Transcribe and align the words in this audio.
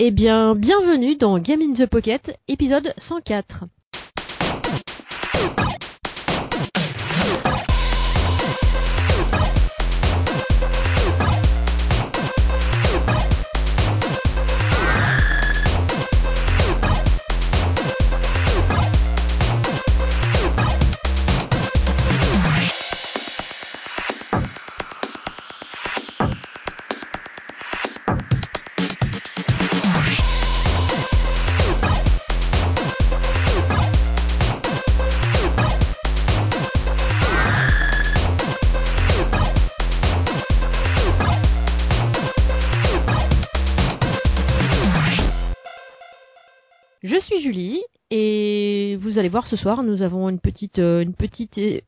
Eh 0.00 0.12
bien, 0.12 0.54
bienvenue 0.54 1.16
dans 1.16 1.40
Game 1.40 1.60
in 1.60 1.74
the 1.74 1.86
Pocket, 1.86 2.38
épisode 2.46 2.94
104. 2.98 3.64
Je 47.02 47.18
suis 47.20 47.40
Julie 47.40 47.82
et 48.10 48.96
vous 49.00 49.18
allez 49.18 49.28
voir 49.28 49.46
ce 49.46 49.56
soir, 49.56 49.82
nous 49.82 50.02
avons 50.02 50.28
une 50.28 50.40
petite, 50.40 50.78
euh, 50.78 51.02
une 51.02 51.14
petite 51.14 51.56
é- 51.58 51.84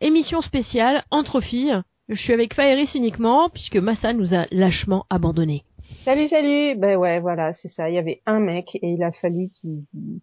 émission 0.00 0.40
spéciale 0.40 1.04
entre 1.10 1.40
filles. 1.40 1.80
Je 2.08 2.14
suis 2.14 2.32
avec 2.32 2.54
Faeris 2.54 2.90
uniquement 2.94 3.48
puisque 3.50 3.76
Massa 3.76 4.12
nous 4.12 4.34
a 4.34 4.46
lâchement 4.50 5.04
abandonnés. 5.10 5.64
Salut, 6.04 6.28
salut. 6.28 6.74
Ben 6.76 6.96
ouais, 6.96 7.20
voilà, 7.20 7.54
c'est 7.54 7.68
ça. 7.68 7.90
Il 7.90 7.94
y 7.94 7.98
avait 7.98 8.22
un 8.26 8.40
mec 8.40 8.74
et 8.76 8.88
il 8.92 9.02
a 9.02 9.12
fallu 9.12 9.50
qu'il, 9.50 9.84
qu'il- 9.90 10.20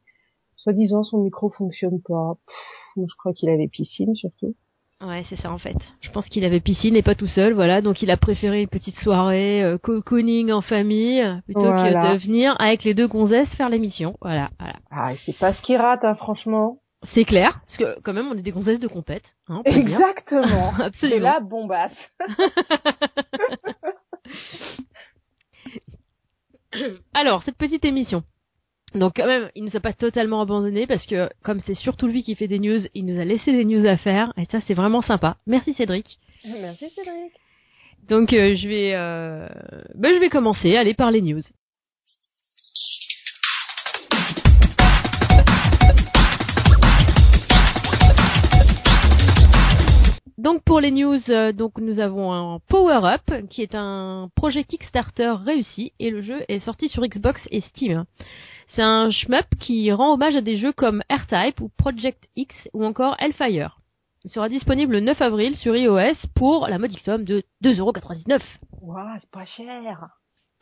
soi-disant, 0.56 1.04
son 1.04 1.20
micro 1.24 1.50
fonctionne 1.50 2.02
pas. 2.02 2.34
Je 2.98 3.16
crois 3.18 3.34
qu'il 3.34 3.50
avait 3.50 3.68
piscine 3.68 4.16
surtout. 4.16 4.56
Ouais, 5.04 5.26
c'est 5.30 5.36
ça 5.40 5.52
en 5.52 5.58
fait. 5.58 5.76
Je 6.02 6.12
pense 6.12 6.28
qu'il 6.28 6.44
avait 6.46 6.60
piscine 6.60 6.96
et 6.96 7.02
pas 7.02 7.16
tout 7.16 7.28
seul, 7.28 7.54
voilà. 7.54 7.82
Donc 7.82 8.02
il 8.04 8.12
a 8.12 8.18
préféré 8.18 8.62
une 8.62 8.68
petite 8.70 8.98
soirée 9.00 9.64
euh, 9.64 9.78
cocooning 9.78 10.52
en 10.52 10.62
famille 10.62 11.24
plutôt 11.46 11.62
Voilà. 11.62 12.12
que 12.12 12.14
de 12.18 12.24
venir 12.26 12.56
avec 12.60 12.84
les 12.84 12.94
deux 12.94 13.08
gonzesses 13.08 13.50
faire 13.56 13.70
l'émission. 13.70 14.16
Voilà, 14.22 14.50
voilà. 14.60 14.76
Ah, 14.92 15.14
et 15.14 15.18
c'est 15.26 15.38
pas 15.38 15.54
ce 15.54 15.62
qu'il 15.64 15.78
rate, 15.78 16.04
hein, 16.04 16.14
franchement. 16.16 16.78
C'est 17.14 17.26
clair, 17.26 17.60
parce 17.66 17.78
que 17.78 18.00
quand 18.02 18.14
même 18.14 18.28
on 18.32 18.38
est 18.38 18.44
des 18.44 18.52
gonzesses 18.52 18.80
de 18.80 18.88
compète. 18.88 19.24
Hein. 19.48 19.64
Exactement. 19.66 20.74
c'est 20.78 20.84
Absolument. 20.84 21.22
la 21.34 21.40
bombasse. 21.40 21.98
Alors, 27.14 27.44
cette 27.44 27.58
petite 27.58 27.86
émission. 27.86 28.24
Donc 28.94 29.14
quand 29.16 29.26
même, 29.26 29.50
il 29.56 29.64
nous 29.64 29.76
a 29.76 29.80
pas 29.80 29.94
totalement 29.94 30.42
abandonné 30.42 30.86
parce 30.86 31.06
que 31.06 31.30
comme 31.44 31.62
c'est 31.62 31.76
surtout 31.76 32.08
lui 32.08 32.24
qui 32.24 32.36
fait 32.36 32.48
des 32.48 32.60
news, 32.60 32.82
il 32.94 33.06
nous 33.06 33.20
a 33.20 33.24
laissé 33.24 33.52
des 33.54 33.64
news 33.64 33.86
à 33.86 33.96
faire 33.98 34.34
et 34.38 34.46
ça 34.46 34.60
c'est 34.68 34.74
vraiment 34.74 35.02
sympa. 35.02 35.38
Merci 35.48 35.74
Cédric. 35.74 36.20
Merci, 36.44 36.90
Cédric. 36.90 37.32
Donc 38.10 38.34
euh, 38.34 38.56
je 38.56 38.68
vais 38.68 38.94
euh, 38.94 39.48
ben, 39.96 40.14
je 40.14 40.20
vais 40.20 40.30
commencer, 40.30 40.76
aller 40.76 40.94
par 40.94 41.12
les 41.12 41.22
news. 41.22 41.42
Donc 50.38 50.64
pour 50.64 50.82
les 50.82 50.90
news, 50.92 51.20
euh, 51.30 51.54
donc 51.54 51.78
nous 51.78 52.00
avons 52.00 52.34
un 52.34 52.60
Power 52.68 53.02
Up 53.04 53.48
qui 53.52 53.62
est 53.62 53.76
un 53.76 54.28
projet 54.36 54.64
Kickstarter 54.64 55.36
réussi 55.46 55.94
et 56.00 56.10
le 56.10 56.22
jeu 56.22 56.42
est 56.50 56.60
sorti 56.62 56.90
sur 56.90 57.06
Xbox 57.06 57.40
et 57.52 57.62
Steam. 57.62 58.06
C'est 58.74 58.82
un 58.82 59.12
shmup 59.12 59.56
qui 59.60 59.92
rend 59.92 60.14
hommage 60.14 60.36
à 60.36 60.42
des 60.42 60.58
jeux 60.58 60.72
comme 60.72 61.04
R-Type 61.10 61.60
ou 61.60 61.70
Project 61.78 62.30
X 62.38 62.56
ou 62.74 62.86
encore 62.86 63.18
Hellfire. 63.20 63.80
Il 64.24 64.32
sera 64.32 64.48
disponible 64.48 64.94
le 64.94 65.00
9 65.02 65.22
avril 65.22 65.58
sur 65.58 65.76
iOS 65.76 66.16
pour 66.36 66.68
la 66.68 66.78
modique 66.78 67.00
somme 67.00 67.26
de 67.26 67.44
2,99€. 67.64 68.40
Ouah, 68.82 69.18
c'est 69.20 69.32
pas 69.32 69.46
cher. 69.46 70.08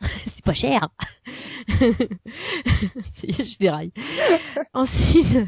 C'est 0.00 0.44
pas 0.44 0.54
cher. 0.54 0.88
Je 1.68 3.58
déraille. 3.58 3.92
Ensuite, 4.72 5.46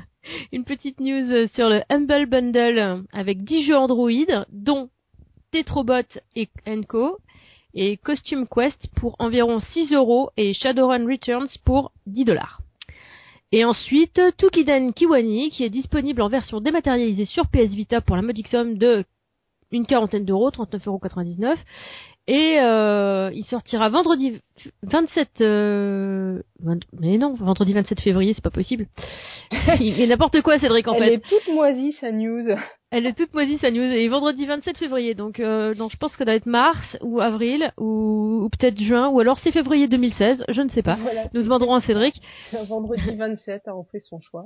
une 0.53 0.65
petite 0.65 1.01
news 1.01 1.49
sur 1.55 1.71
le 1.71 1.83
Humble 1.89 2.27
Bundle 2.27 3.07
avec 3.13 3.45
10 3.45 3.65
jeux 3.65 3.77
Android, 3.79 4.11
dont 4.51 4.91
Tetrobot 5.53 6.21
et 6.37 6.51
Co. 6.87 7.19
et 7.75 7.97
Costume 7.97 8.47
Quest 8.47 8.89
pour 8.97 9.17
environ 9.19 9.61
6 9.73 9.93
euros 9.93 10.31
et 10.37 10.55
Shadowrun 10.55 11.07
Returns 11.07 11.49
pour 11.65 11.93
10 12.07 12.25
dollars. 12.25 12.61
Et 13.53 13.65
ensuite, 13.65 14.21
Tukiden 14.39 14.93
Kiwani, 14.95 15.51
qui 15.51 15.65
est 15.65 15.71
disponible 15.71 16.23
en 16.23 16.29
version 16.29 16.61
dématérialisée 16.61 17.27
sur 17.27 17.47
PS 17.49 17.75
Vita 17.75 18.01
pour 18.01 18.17
la 18.17 18.23
modique 18.23 18.49
somme 18.49 18.79
de 18.79 19.05
une 19.73 19.87
quarantaine 19.87 20.25
d'euros, 20.25 20.51
39,99€. 20.51 21.57
Et 22.29 22.61
euh, 22.61 23.31
il 23.35 23.45
sortira 23.45 23.89
vendredi 23.89 24.41
27... 24.85 25.41
Euh... 25.41 26.41
Mais 27.01 27.19
non, 27.19 27.35
vendredi 27.35 27.73
27 27.73 28.01
février, 28.01 28.33
c'est 28.35 28.45
pas 28.45 28.51
possible. 28.51 28.87
il 29.81 29.95
fait 29.95 30.07
n'importe 30.07 30.41
quoi, 30.43 30.59
Cédric, 30.61 30.87
en 30.87 30.95
Elle 30.95 31.03
fait. 31.03 31.15
est 31.15 31.19
toute 31.19 31.53
moisie, 31.53 31.93
sa 32.01 32.13
news. 32.13 32.47
Elle 32.93 33.07
est 33.07 33.15
toute 33.15 33.35
moisie, 33.35 33.59
sa 33.59 33.73
news. 33.73 33.83
Et 33.83 34.07
vendredi 34.07 34.47
27 34.47 34.77
février, 34.79 35.15
donc, 35.15 35.41
euh, 35.41 35.75
donc 35.75 35.91
je 35.91 35.97
pense 35.97 36.13
que 36.13 36.19
ça 36.19 36.25
doit 36.25 36.35
être 36.35 36.47
mars 36.47 36.97
ou 37.01 37.21
avril 37.21 37.73
ou, 37.77 38.43
ou 38.45 38.49
peut-être 38.51 38.79
juin 38.79 39.09
ou 39.09 39.19
alors 39.19 39.39
c'est 39.41 39.51
février 39.51 39.89
2016, 39.89 40.45
je 40.49 40.63
ne 40.63 40.69
sais 40.69 40.83
pas. 40.83 40.97
Voilà. 40.97 41.25
Nous 41.35 41.43
demanderons 41.43 41.75
à 41.75 41.81
Cédric. 41.81 42.21
Un 42.53 42.65
vendredi 42.69 43.17
27, 43.17 43.63
hein, 43.67 43.73
on 43.75 43.85
fait 43.85 44.01
son 44.01 44.21
choix. 44.21 44.45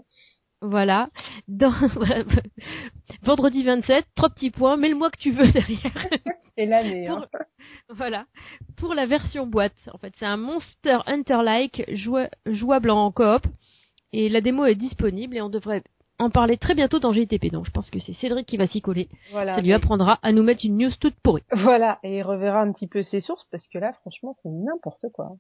Voilà. 0.62 1.06
Dans. 1.48 1.72
Vendredi 3.22 3.62
27, 3.62 4.06
trois 4.14 4.30
petits 4.30 4.50
points, 4.50 4.76
mets 4.76 4.88
le 4.88 4.94
mois 4.96 5.10
que 5.10 5.18
tu 5.18 5.30
veux 5.30 5.48
derrière. 5.50 6.08
Et 6.56 6.66
l'année, 6.66 7.06
Pour- 7.06 7.18
hein. 7.18 7.26
Voilà. 7.90 8.24
Pour 8.76 8.94
la 8.94 9.06
version 9.06 9.46
boîte, 9.46 9.74
en 9.92 9.98
fait, 9.98 10.12
c'est 10.18 10.24
un 10.26 10.36
Monster 10.36 10.98
Hunter-like 11.06 11.84
joua- 11.94 12.30
jouable 12.46 12.90
en 12.90 13.10
coop. 13.12 13.42
Et 14.12 14.28
la 14.28 14.40
démo 14.40 14.64
est 14.64 14.74
disponible 14.76 15.36
et 15.36 15.42
on 15.42 15.50
devrait 15.50 15.82
en 16.18 16.30
parler 16.30 16.56
très 16.56 16.74
bientôt 16.74 16.98
dans 16.98 17.12
GTP. 17.12 17.50
Donc 17.52 17.66
je 17.66 17.70
pense 17.70 17.90
que 17.90 17.98
c'est 17.98 18.14
Cédric 18.14 18.46
qui 18.46 18.56
va 18.56 18.66
s'y 18.66 18.80
coller. 18.80 19.08
Voilà. 19.32 19.56
Ça 19.56 19.60
lui 19.60 19.72
apprendra 19.74 20.18
à 20.22 20.32
nous 20.32 20.42
mettre 20.42 20.64
une 20.64 20.78
news 20.78 20.90
toute 20.98 21.16
pourrie. 21.22 21.42
Voilà. 21.52 21.98
Et 22.02 22.16
il 22.18 22.22
reverra 22.22 22.60
un 22.62 22.72
petit 22.72 22.86
peu 22.86 23.02
ses 23.02 23.20
sources 23.20 23.44
parce 23.50 23.66
que 23.68 23.78
là, 23.78 23.92
franchement, 24.00 24.34
c'est 24.42 24.48
n'importe 24.48 25.04
quoi. 25.12 25.32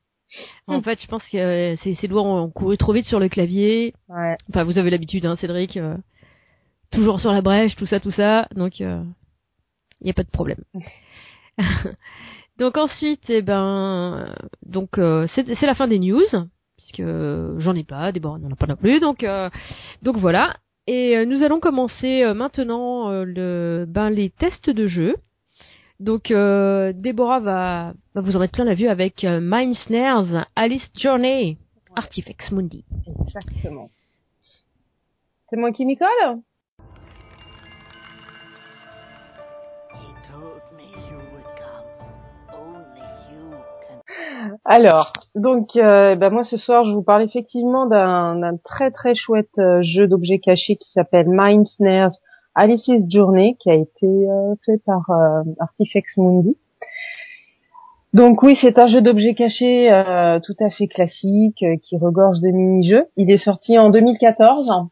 En 0.66 0.82
fait, 0.82 1.00
je 1.00 1.06
pense 1.06 1.22
que 1.30 1.36
euh, 1.36 1.76
ses, 1.76 1.94
ses 1.94 2.08
doigts 2.08 2.22
ont 2.22 2.50
couru 2.50 2.76
trop 2.76 2.92
vite 2.92 3.06
sur 3.06 3.20
le 3.20 3.28
clavier. 3.28 3.94
Ouais. 4.08 4.36
Enfin, 4.48 4.64
vous 4.64 4.78
avez 4.78 4.90
l'habitude, 4.90 5.24
hein, 5.26 5.36
Cédric. 5.36 5.76
euh, 5.76 5.96
toujours 6.90 7.20
sur 7.20 7.32
la 7.32 7.42
brèche, 7.42 7.76
tout 7.76 7.86
ça, 7.86 8.00
tout 8.00 8.10
ça. 8.10 8.48
Donc, 8.54 8.80
il 8.80 9.04
n'y 10.02 10.10
a 10.10 10.14
pas 10.14 10.22
de 10.24 10.30
problème. 10.30 10.62
donc 12.58 12.76
ensuite, 12.76 13.24
eh 13.28 13.42
ben, 13.42 14.34
donc 14.64 14.98
euh, 14.98 15.26
c'est 15.34 15.54
c'est 15.54 15.66
la 15.66 15.74
fin 15.74 15.88
des 15.88 15.98
news, 15.98 16.22
puisque 16.76 17.02
j'en 17.58 17.74
ai 17.74 17.84
pas, 17.84 18.12
Déborah 18.12 18.38
n'en 18.38 18.50
a 18.50 18.56
pas 18.56 18.66
non 18.66 18.76
plus. 18.76 19.00
Donc, 19.00 19.22
euh, 19.24 19.50
donc 20.02 20.16
voilà. 20.16 20.56
Et 20.86 21.16
euh, 21.16 21.24
nous 21.24 21.42
allons 21.42 21.58
commencer 21.58 22.22
euh, 22.22 22.34
maintenant 22.34 23.10
euh, 23.10 23.24
le, 23.24 23.86
ben, 23.88 24.10
les 24.10 24.30
tests 24.30 24.70
de 24.70 24.86
jeu. 24.86 25.16
Donc, 25.98 26.30
euh, 26.30 26.92
Déborah 26.94 27.40
va, 27.40 27.92
va 28.14 28.20
vous 28.20 28.36
en 28.36 28.40
mettre 28.40 28.52
plein 28.52 28.64
la 28.64 28.74
vue 28.74 28.88
avec 28.88 29.24
euh, 29.24 29.40
Mind 29.42 29.74
Snares, 29.74 30.46
Alice 30.54 30.86
Journey, 30.94 31.56
Artifex 31.94 32.52
Mundi. 32.52 32.84
Exactement. 33.24 33.88
C'est 35.48 35.56
moi 35.56 35.72
qui 35.72 35.86
m'y 35.86 35.96
colle? 35.96 36.40
Alors, 44.64 45.12
donc, 45.34 45.76
euh, 45.76 46.14
bah, 46.16 46.30
moi 46.30 46.44
ce 46.44 46.56
soir, 46.56 46.84
je 46.84 46.92
vous 46.92 47.02
parle 47.02 47.22
effectivement 47.22 47.86
d'un 47.86 48.56
très 48.64 48.90
très 48.90 49.14
chouette 49.14 49.48
euh, 49.58 49.80
jeu 49.82 50.06
d'objets 50.06 50.38
cachés 50.38 50.76
qui 50.76 50.90
s'appelle 50.92 51.26
Mind 51.28 51.66
Snares 51.76 52.12
Alice's 52.56 53.04
Journey, 53.08 53.56
qui 53.60 53.70
a 53.70 53.74
été 53.74 54.06
euh, 54.06 54.54
fait 54.64 54.82
par 54.84 55.08
euh, 55.10 55.42
Artifex 55.60 56.16
Mundi. 56.16 56.56
Donc 58.16 58.42
oui, 58.42 58.56
c'est 58.62 58.78
un 58.78 58.86
jeu 58.86 59.02
d'objets 59.02 59.34
cachés 59.34 59.92
euh, 59.92 60.40
tout 60.40 60.54
à 60.60 60.70
fait 60.70 60.86
classique, 60.86 61.62
euh, 61.62 61.76
qui 61.82 61.98
regorge 61.98 62.40
de 62.40 62.48
mini-jeux. 62.48 63.04
Il 63.18 63.30
est 63.30 63.36
sorti 63.36 63.78
en 63.78 63.90
2014, 63.90 64.88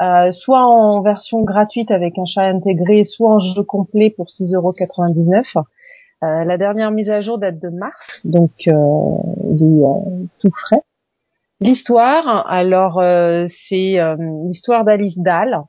euh, 0.00 0.30
soit 0.30 0.64
en 0.64 1.02
version 1.02 1.42
gratuite 1.42 1.90
avec 1.90 2.16
un 2.20 2.24
chat 2.24 2.44
intégré, 2.44 3.04
soit 3.04 3.30
en 3.30 3.40
jeu 3.40 3.64
complet 3.64 4.10
pour 4.10 4.26
6,99€. 4.26 5.64
Euh, 6.22 6.44
la 6.44 6.56
dernière 6.56 6.92
mise 6.92 7.10
à 7.10 7.20
jour 7.20 7.38
date 7.38 7.58
de 7.58 7.68
mars, 7.68 8.20
donc 8.24 8.52
il 8.64 8.72
est 8.72 10.28
tout 10.38 10.52
frais. 10.54 10.82
L'histoire, 11.60 12.46
alors 12.48 13.00
c'est 13.68 13.98
l'histoire 14.44 14.84
d'Alice 14.84 15.18
Dahl, 15.18 15.62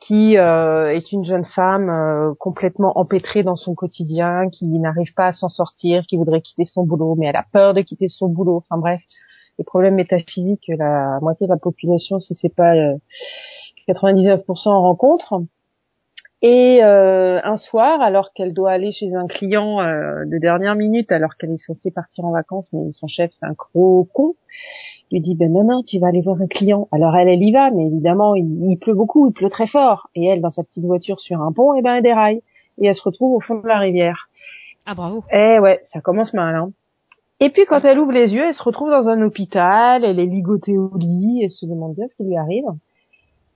qui 0.00 0.36
euh, 0.36 0.92
est 0.92 1.12
une 1.12 1.24
jeune 1.24 1.44
femme 1.44 1.88
euh, 1.88 2.34
complètement 2.38 2.98
empêtrée 2.98 3.42
dans 3.42 3.56
son 3.56 3.74
quotidien, 3.74 4.50
qui 4.50 4.66
n'arrive 4.66 5.14
pas 5.14 5.28
à 5.28 5.32
s'en 5.32 5.48
sortir, 5.48 6.04
qui 6.06 6.16
voudrait 6.16 6.42
quitter 6.42 6.64
son 6.64 6.84
boulot, 6.84 7.14
mais 7.16 7.26
elle 7.26 7.36
a 7.36 7.46
peur 7.52 7.74
de 7.74 7.80
quitter 7.80 8.08
son 8.08 8.28
boulot. 8.28 8.56
Enfin 8.58 8.78
bref, 8.78 9.00
les 9.58 9.64
problèmes 9.64 9.94
métaphysiques 9.94 10.64
que 10.68 10.74
la 10.74 11.18
moitié 11.22 11.46
de 11.46 11.52
la 11.52 11.58
population, 11.58 12.18
si 12.20 12.34
c'est 12.34 12.54
pas 12.54 12.74
99% 13.88 14.68
en 14.68 14.82
rencontre. 14.82 15.42
Et 16.42 16.80
euh, 16.84 17.40
un 17.42 17.56
soir, 17.56 18.02
alors 18.02 18.32
qu'elle 18.34 18.52
doit 18.52 18.70
aller 18.70 18.92
chez 18.92 19.14
un 19.14 19.26
client 19.26 19.80
euh, 19.80 20.26
de 20.26 20.38
dernière 20.38 20.74
minute, 20.74 21.10
alors 21.10 21.36
qu'elle 21.36 21.52
est 21.52 21.64
censée 21.66 21.90
partir 21.90 22.26
en 22.26 22.32
vacances, 22.32 22.68
mais 22.74 22.92
son 22.92 23.06
chef 23.06 23.30
c'est 23.40 23.46
un 23.46 23.54
gros 23.54 24.06
con, 24.12 24.34
lui 25.10 25.20
dit 25.20 25.34
ben 25.34 25.50
non 25.50 25.64
non, 25.64 25.82
tu 25.82 25.98
vas 25.98 26.08
aller 26.08 26.20
voir 26.20 26.40
un 26.42 26.46
client. 26.46 26.88
Alors 26.92 27.16
elle 27.16 27.28
elle 27.28 27.42
y 27.42 27.52
va, 27.52 27.70
mais 27.70 27.86
évidemment 27.86 28.34
il, 28.34 28.76
pleut 28.78 28.94
beaucoup, 28.94 29.28
il 29.28 29.32
pleut 29.32 29.48
très 29.48 29.66
fort, 29.66 30.10
et 30.14 30.26
elle 30.26 30.42
dans 30.42 30.50
sa 30.50 30.62
petite 30.62 30.84
voiture 30.84 31.20
sur 31.20 31.40
un 31.40 31.52
pont, 31.52 31.74
et 31.74 31.78
eh 31.78 31.82
ben 31.82 31.94
elle 31.94 32.02
déraille 32.02 32.42
et 32.78 32.86
elle 32.86 32.94
se 32.94 33.02
retrouve 33.02 33.32
au 33.32 33.40
fond 33.40 33.60
de 33.60 33.66
la 33.66 33.78
rivière. 33.78 34.28
Ah 34.84 34.94
bravo. 34.94 35.24
Eh 35.32 35.58
ouais, 35.58 35.80
ça 35.92 36.02
commence 36.02 36.34
mal. 36.34 36.54
Hein. 36.54 36.70
Et 37.40 37.48
puis 37.48 37.64
quand 37.66 37.84
elle 37.84 37.98
ouvre 37.98 38.12
les 38.12 38.34
yeux, 38.34 38.44
elle 38.46 38.54
se 38.54 38.62
retrouve 38.62 38.90
dans 38.90 39.08
un 39.08 39.22
hôpital, 39.22 40.04
elle 40.04 40.20
est 40.20 40.26
ligotée 40.26 40.76
au 40.76 40.96
lit, 40.96 41.42
elle 41.44 41.50
se 41.50 41.64
demande 41.64 41.94
bien 41.94 42.06
ce 42.08 42.14
qui 42.16 42.24
lui 42.24 42.36
arrive. 42.36 42.66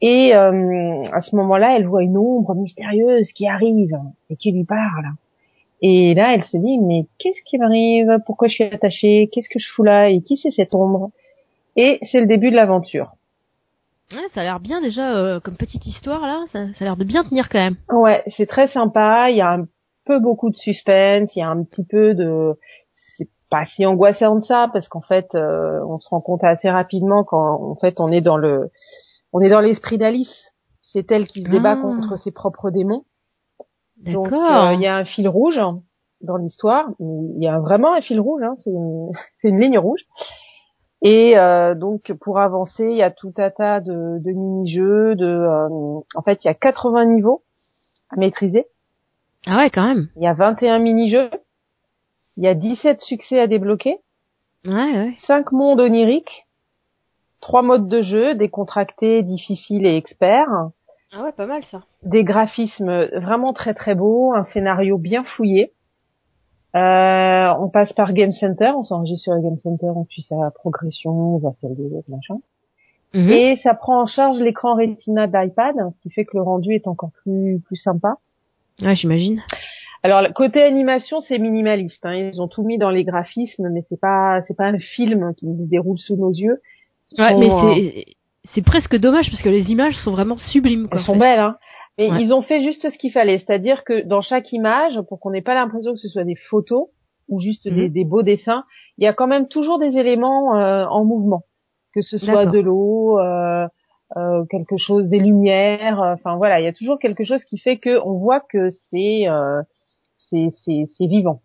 Et 0.02 0.34
euh, 0.34 1.04
à 1.12 1.20
ce 1.20 1.36
moment-là, 1.36 1.76
elle 1.76 1.86
voit 1.86 2.02
une 2.02 2.16
ombre 2.16 2.54
mystérieuse 2.54 3.30
qui 3.32 3.46
arrive 3.46 3.98
et 4.30 4.36
qui 4.36 4.52
lui 4.52 4.64
parle. 4.64 5.12
Et 5.82 6.14
là, 6.14 6.34
elle 6.34 6.42
se 6.44 6.56
dit, 6.56 6.78
mais 6.78 7.06
qu'est-ce 7.18 7.42
qui 7.44 7.58
m'arrive? 7.58 8.18
Pourquoi 8.26 8.48
je 8.48 8.54
suis 8.54 8.64
attachée? 8.64 9.28
Qu'est-ce 9.32 9.48
que 9.48 9.58
je 9.58 9.68
fous 9.74 9.82
là? 9.82 10.08
Et 10.08 10.20
qui 10.22 10.36
c'est 10.36 10.50
cette 10.50 10.74
ombre? 10.74 11.10
Et 11.76 11.98
c'est 12.10 12.20
le 12.20 12.26
début 12.26 12.50
de 12.50 12.56
l'aventure. 12.56 13.12
Ouais, 14.12 14.26
ça 14.34 14.40
a 14.40 14.44
l'air 14.44 14.60
bien 14.60 14.80
déjà 14.80 15.16
euh, 15.16 15.38
comme 15.40 15.56
petite 15.56 15.86
histoire 15.86 16.20
là. 16.22 16.44
Ça, 16.52 16.66
ça 16.74 16.80
a 16.80 16.84
l'air 16.84 16.96
de 16.96 17.04
bien 17.04 17.22
tenir 17.22 17.48
quand 17.48 17.60
même. 17.60 17.76
Ouais, 17.90 18.24
c'est 18.36 18.46
très 18.46 18.68
sympa. 18.68 19.30
Il 19.30 19.36
y 19.36 19.40
a 19.40 19.52
un 19.52 19.66
peu 20.04 20.18
beaucoup 20.18 20.50
de 20.50 20.56
suspense. 20.56 21.30
Il 21.36 21.38
y 21.38 21.42
a 21.42 21.48
un 21.48 21.62
petit 21.62 21.84
peu 21.84 22.14
de 22.14 22.58
c'est 23.16 23.28
pas 23.50 23.66
si 23.66 23.86
angoissant 23.86 24.36
de 24.36 24.44
ça 24.44 24.68
parce 24.72 24.88
qu'en 24.88 25.00
fait, 25.00 25.28
euh, 25.34 25.80
on 25.86 25.98
se 25.98 26.08
rend 26.08 26.20
compte 26.20 26.42
assez 26.42 26.68
rapidement 26.68 27.22
quand 27.22 27.70
en 27.70 27.76
fait 27.76 28.00
on 28.00 28.10
est 28.10 28.20
dans 28.20 28.36
le 28.36 28.70
on 29.32 29.40
est 29.40 29.48
dans 29.48 29.60
l'esprit 29.60 29.98
d'Alice. 29.98 30.52
C'est 30.82 31.10
elle 31.12 31.26
qui 31.26 31.42
se 31.44 31.48
débat 31.48 31.76
ah. 31.78 31.82
contre 31.82 32.16
ses 32.16 32.32
propres 32.32 32.70
démons. 32.70 33.04
Donc 33.98 34.32
euh, 34.32 34.72
il 34.72 34.80
y 34.80 34.86
a 34.86 34.96
un 34.96 35.04
fil 35.04 35.28
rouge 35.28 35.60
dans 36.20 36.36
l'histoire. 36.36 36.88
Il 36.98 37.42
y 37.42 37.48
a 37.48 37.58
vraiment 37.60 37.94
un 37.94 38.00
fil 38.00 38.20
rouge. 38.20 38.42
Hein. 38.42 38.56
C'est 39.36 39.48
une, 39.48 39.60
ligne 39.60 39.78
rouge. 39.78 40.00
Et 41.02 41.38
euh, 41.38 41.74
donc 41.74 42.12
pour 42.20 42.40
avancer, 42.40 42.84
il 42.84 42.96
y 42.96 43.02
a 43.02 43.10
tout 43.10 43.32
un 43.38 43.50
tas 43.50 43.80
de, 43.80 44.18
de 44.18 44.32
mini-jeux. 44.32 45.14
De, 45.14 45.26
euh, 45.26 46.00
en 46.14 46.22
fait, 46.22 46.42
il 46.44 46.48
y 46.48 46.50
a 46.50 46.54
80 46.54 47.06
niveaux 47.06 47.42
à 48.10 48.16
maîtriser. 48.16 48.66
Ah 49.46 49.58
ouais, 49.58 49.70
quand 49.70 49.86
même. 49.86 50.08
Il 50.16 50.22
y 50.22 50.26
a 50.26 50.34
21 50.34 50.78
mini-jeux. 50.80 51.30
Il 52.36 52.44
y 52.44 52.48
a 52.48 52.54
17 52.54 53.00
succès 53.00 53.38
à 53.38 53.46
débloquer. 53.46 53.98
Ouais, 54.66 54.72
ouais. 54.72 55.14
5 55.26 55.52
mondes 55.52 55.80
oniriques 55.80 56.46
trois 57.40 57.62
modes 57.62 57.88
de 57.88 58.02
jeu, 58.02 58.34
décontracté, 58.34 59.22
difficile 59.22 59.86
et 59.86 59.96
expert. 59.96 60.48
Ah 61.12 61.24
ouais, 61.24 61.32
pas 61.32 61.46
mal 61.46 61.64
ça. 61.64 61.82
Des 62.02 62.22
graphismes 62.22 63.06
vraiment 63.20 63.52
très 63.52 63.74
très 63.74 63.94
beaux, 63.94 64.32
un 64.32 64.44
scénario 64.44 64.98
bien 64.98 65.24
fouillé. 65.24 65.72
Euh, 66.76 67.52
on 67.58 67.68
passe 67.68 67.92
par 67.94 68.12
Game 68.12 68.30
Center, 68.30 68.72
on 68.76 68.84
s'enregistre 68.84 69.24
sur 69.24 69.32
le 69.34 69.42
Game 69.42 69.58
Center, 69.58 69.88
on 69.88 70.04
suit 70.04 70.22
sa 70.22 70.52
progression, 70.54 71.10
on 71.10 71.38
voit 71.38 71.54
celle 71.60 71.74
des 71.74 71.92
autres, 71.92 72.08
machin. 72.08 72.36
Mhm. 73.12 73.30
Et 73.30 73.56
ça 73.64 73.74
prend 73.74 74.02
en 74.02 74.06
charge 74.06 74.38
l'écran 74.38 74.76
Retina 74.76 75.26
d'iPad, 75.26 75.74
ce 75.76 76.02
qui 76.02 76.10
fait 76.10 76.24
que 76.24 76.36
le 76.36 76.42
rendu 76.42 76.74
est 76.74 76.86
encore 76.86 77.10
plus 77.24 77.60
plus 77.66 77.76
sympa. 77.76 78.18
Ouais, 78.80 78.94
j'imagine. 78.94 79.42
Alors 80.04 80.22
côté 80.32 80.62
animation, 80.62 81.20
c'est 81.20 81.38
minimaliste. 81.38 82.06
Hein. 82.06 82.14
Ils 82.14 82.40
ont 82.40 82.46
tout 82.46 82.62
mis 82.62 82.78
dans 82.78 82.90
les 82.90 83.02
graphismes, 83.02 83.68
mais 83.70 83.84
c'est 83.88 84.00
pas 84.00 84.40
c'est 84.46 84.56
pas 84.56 84.66
un 84.66 84.78
film 84.78 85.34
qui 85.34 85.46
se 85.46 85.68
déroule 85.68 85.98
sous 85.98 86.16
nos 86.16 86.30
yeux. 86.30 86.60
Ouais, 87.18 87.34
mais 87.34 87.48
c'est 87.74 88.04
c'est 88.54 88.64
presque 88.64 88.96
dommage 88.96 89.30
parce 89.30 89.42
que 89.42 89.48
les 89.48 89.70
images 89.70 89.94
sont 89.98 90.10
vraiment 90.10 90.36
sublimes. 90.36 90.88
Elles 90.90 91.00
sont 91.00 91.16
belles, 91.16 91.40
hein. 91.40 91.56
Mais 91.98 92.08
ils 92.22 92.32
ont 92.32 92.40
fait 92.40 92.62
juste 92.62 92.88
ce 92.88 92.96
qu'il 92.96 93.12
fallait, 93.12 93.38
c'est-à-dire 93.38 93.84
que 93.84 94.02
dans 94.06 94.22
chaque 94.22 94.52
image, 94.52 94.98
pour 95.08 95.20
qu'on 95.20 95.30
n'ait 95.30 95.42
pas 95.42 95.54
l'impression 95.54 95.92
que 95.92 95.98
ce 95.98 96.08
soit 96.08 96.24
des 96.24 96.36
photos 96.48 96.88
ou 97.28 97.40
juste 97.40 97.68
des, 97.68 97.88
mhm. 97.88 97.92
des, 97.92 98.04
beaux 98.04 98.22
dessins, 98.22 98.64
il 98.96 99.04
y 99.04 99.06
a 99.06 99.12
quand 99.12 99.26
même 99.26 99.48
toujours 99.48 99.78
des 99.78 99.98
éléments 99.98 100.56
euh, 100.56 100.86
en 100.86 101.04
mouvement, 101.04 101.42
que 101.94 102.00
ce 102.00 102.16
soit 102.16 102.46
de 102.46 102.58
l'eau, 102.58 103.18
euh, 103.18 103.66
euh, 104.16 104.44
quelque 104.50 104.76
chose, 104.76 105.08
des 105.08 105.20
lumières, 105.20 106.02
euh, 106.02 106.14
enfin 106.14 106.36
voilà, 106.36 106.60
il 106.60 106.64
y 106.64 106.68
a 106.68 106.72
toujours 106.72 106.98
quelque 106.98 107.22
chose 107.22 107.44
qui 107.44 107.58
fait 107.58 107.76
que 107.76 108.00
on 108.04 108.18
voit 108.18 108.40
que 108.40 108.68
c'est 108.90 109.28
euh, 109.28 109.62
c'est 110.16 110.48
c'est 110.56 111.06
vivant. 111.06 111.42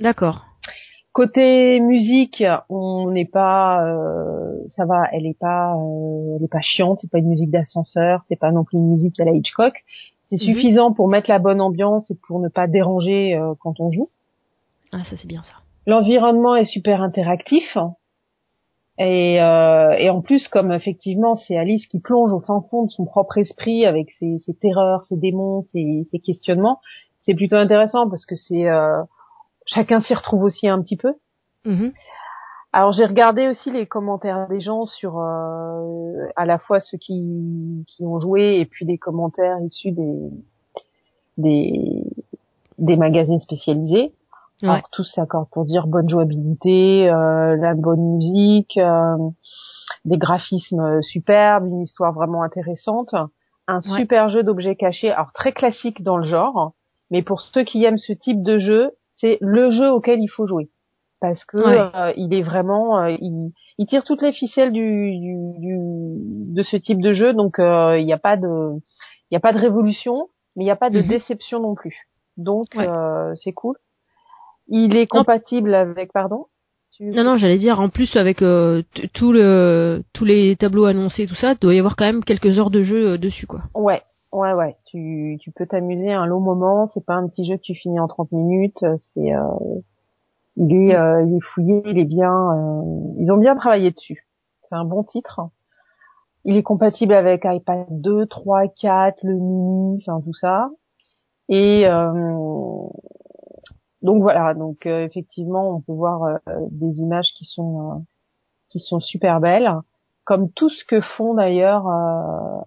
D'accord. 0.00 0.44
Côté 1.14 1.78
musique, 1.78 2.42
on 2.68 3.08
n'est 3.08 3.24
pas, 3.24 3.86
euh, 3.86 4.52
ça 4.74 4.84
va, 4.84 5.04
elle 5.12 5.26
est 5.26 5.38
pas, 5.38 5.76
euh, 5.76 6.34
elle 6.36 6.44
est 6.44 6.50
pas 6.50 6.60
chiante, 6.60 6.98
c'est 7.02 7.10
pas 7.10 7.18
une 7.18 7.28
musique 7.28 7.52
d'ascenseur, 7.52 8.24
c'est 8.28 8.34
pas 8.34 8.50
non 8.50 8.64
plus 8.64 8.78
une 8.78 8.88
musique 8.88 9.20
à 9.20 9.24
la 9.24 9.30
Hitchcock. 9.30 9.74
C'est 10.22 10.34
mhm. 10.34 10.54
suffisant 10.54 10.92
pour 10.92 11.06
mettre 11.06 11.30
la 11.30 11.38
bonne 11.38 11.60
ambiance 11.60 12.10
et 12.10 12.16
pour 12.26 12.40
ne 12.40 12.48
pas 12.48 12.66
déranger 12.66 13.36
euh, 13.36 13.54
quand 13.60 13.78
on 13.78 13.92
joue. 13.92 14.10
Ah, 14.90 15.04
ça 15.08 15.16
c'est 15.16 15.28
bien 15.28 15.44
ça. 15.44 15.54
L'environnement 15.86 16.56
est 16.56 16.64
super 16.64 17.00
interactif. 17.00 17.78
Et, 18.98 19.34
et 19.34 20.10
en 20.10 20.20
plus, 20.20 20.48
comme 20.48 20.72
effectivement 20.72 21.36
c'est 21.36 21.56
Alice 21.56 21.86
qui 21.86 22.00
plonge 22.00 22.32
au 22.32 22.40
fin 22.40 22.64
fond 22.70 22.86
de 22.86 22.90
son 22.90 23.04
propre 23.04 23.38
esprit 23.38 23.86
avec 23.86 24.10
ses, 24.18 24.38
ses 24.44 24.54
terreurs, 24.54 25.04
ses 25.04 25.16
démons, 25.16 25.62
ses, 25.62 26.02
ses 26.10 26.18
questionnements, 26.18 26.80
c'est 27.24 27.34
plutôt 27.34 27.56
intéressant 27.56 28.08
parce 28.08 28.26
que 28.26 28.34
c'est 28.34 28.66
chacun 29.74 30.00
s'y 30.00 30.14
retrouve 30.14 30.44
aussi 30.44 30.68
un 30.68 30.80
petit 30.80 30.96
peu. 30.96 31.14
Mhm. 31.64 31.92
Alors 32.72 32.92
j'ai 32.92 33.04
regardé 33.06 33.48
aussi 33.48 33.70
les 33.70 33.86
commentaires 33.86 34.48
des 34.48 34.60
gens 34.60 34.84
sur 34.84 35.18
euh, 35.18 36.26
à 36.34 36.44
la 36.44 36.58
fois 36.58 36.80
ceux 36.80 36.98
qui, 36.98 37.84
qui 37.86 38.04
ont 38.04 38.18
joué 38.20 38.58
et 38.58 38.66
puis 38.66 38.84
des 38.84 38.98
commentaires 38.98 39.58
issus 39.60 39.92
des 39.92 40.30
des, 41.38 42.04
des 42.78 42.96
magazines 42.96 43.40
spécialisés. 43.40 44.12
Alors 44.62 44.88
tous 44.92 45.04
s'accordent 45.04 45.50
pour 45.50 45.66
dire 45.66 45.86
bonne 45.86 46.08
jouabilité, 46.08 47.10
euh, 47.10 47.54
la 47.56 47.74
bonne 47.74 48.16
musique, 48.16 48.78
euh, 48.78 49.16
des 50.06 50.16
graphismes 50.16 51.02
superbes, 51.02 51.66
une 51.66 51.82
histoire 51.82 52.14
vraiment 52.14 52.42
intéressante, 52.42 53.14
un 53.66 53.80
super 53.82 54.30
jeu 54.30 54.42
d'objets 54.42 54.76
cachés, 54.76 55.10
alors 55.10 55.32
très 55.34 55.52
classique 55.52 56.02
dans 56.02 56.16
le 56.16 56.26
genre, 56.26 56.72
mais 57.10 57.22
pour 57.22 57.42
ceux 57.42 57.64
qui 57.64 57.84
aiment 57.84 57.98
ce 57.98 58.14
type 58.14 58.42
de 58.42 58.58
jeu, 58.58 58.92
c'est 59.24 59.38
le 59.40 59.70
jeu 59.70 59.90
auquel 59.90 60.20
il 60.20 60.28
faut 60.28 60.46
jouer. 60.46 60.68
Parce 61.20 61.42
que 61.46 61.56
euh, 61.56 62.12
il 62.18 62.34
est 62.34 62.42
vraiment 62.42 62.98
euh, 62.98 63.10
il, 63.18 63.52
il, 63.78 63.86
tire 63.86 64.04
toutes 64.04 64.20
les 64.20 64.32
ficelles 64.32 64.72
du, 64.72 65.12
du, 65.58 65.76
de 66.52 66.62
ce 66.62 66.76
type 66.76 67.00
de 67.00 67.14
jeu. 67.14 67.32
Donc 67.32 67.58
euh, 67.58 67.98
il 67.98 68.04
n'y 68.04 68.12
a 68.12 68.18
pas 68.18 68.36
de 68.36 68.72
il 69.30 69.34
y 69.34 69.36
a 69.36 69.40
pas 69.40 69.54
de 69.54 69.58
révolution 69.58 70.28
mais 70.54 70.64
il 70.64 70.66
n'y 70.66 70.70
a 70.70 70.76
pas 70.76 70.90
de 70.90 71.00
mhm. 71.00 71.08
déception 71.08 71.60
non 71.60 71.74
plus. 71.74 72.08
Donc 72.36 72.76
c'est 73.42 73.52
cool. 73.52 73.76
Il 74.68 74.96
est 74.96 75.06
compatible 75.06 75.74
avec 75.74 76.12
pardon 76.12 76.46
non 77.00 77.24
non 77.24 77.36
j'allais 77.36 77.58
dire 77.58 77.80
en 77.80 77.88
plus 77.88 78.14
avec 78.14 78.38
tout 78.38 79.32
le 79.32 80.04
tous 80.12 80.24
les 80.24 80.54
tableaux 80.54 80.84
annoncés 80.84 81.26
tout 81.26 81.34
ça 81.34 81.54
il 81.54 81.58
doit 81.58 81.74
y 81.74 81.78
avoir 81.80 81.96
quand 81.96 82.04
même 82.04 82.22
quelques 82.22 82.56
heures 82.56 82.70
de 82.70 82.84
jeu 82.84 83.18
dessus 83.18 83.48
quoi. 83.48 83.62
Ouais 83.74 84.02
Ouais, 84.34 84.52
ouais, 84.52 84.76
tu, 84.86 85.38
tu 85.40 85.52
peux 85.52 85.64
t'amuser 85.64 86.12
un 86.12 86.26
long 86.26 86.40
moment. 86.40 86.90
C'est 86.92 87.06
pas 87.06 87.14
un 87.14 87.28
petit 87.28 87.44
jeu 87.44 87.56
que 87.56 87.62
tu 87.62 87.74
finis 87.76 88.00
en 88.00 88.08
30 88.08 88.32
minutes. 88.32 88.84
C'est, 89.14 89.32
euh, 89.32 89.80
il 90.56 90.72
est, 90.74 90.96
euh, 90.96 91.22
il 91.24 91.36
est 91.36 91.40
fouillé, 91.54 91.82
il 91.86 91.98
est 92.00 92.04
bien. 92.04 92.32
Euh, 92.32 92.82
ils 93.20 93.30
ont 93.30 93.36
bien 93.36 93.54
travaillé 93.54 93.92
dessus. 93.92 94.26
C'est 94.68 94.74
un 94.74 94.84
bon 94.84 95.04
titre. 95.04 95.40
Il 96.44 96.56
est 96.56 96.64
compatible 96.64 97.14
avec 97.14 97.42
iPad 97.44 97.86
2, 97.90 98.26
3, 98.26 98.66
4, 98.66 99.18
le 99.22 99.34
mini, 99.34 100.02
enfin 100.04 100.20
tout 100.20 100.34
ça. 100.34 100.68
Et 101.48 101.84
donc 104.02 104.22
voilà, 104.22 104.54
donc 104.54 104.86
effectivement, 104.86 105.76
on 105.76 105.80
peut 105.80 105.92
voir 105.92 106.40
des 106.70 106.98
images 106.98 107.32
qui 107.36 107.44
sont 107.44 108.04
qui 108.68 108.80
sont 108.80 109.00
super 109.00 109.40
belles 109.40 109.72
comme 110.24 110.50
tout 110.50 110.70
ce 110.70 110.84
que 110.84 111.00
font 111.00 111.34
d'ailleurs 111.34 111.86
euh, 111.88 112.60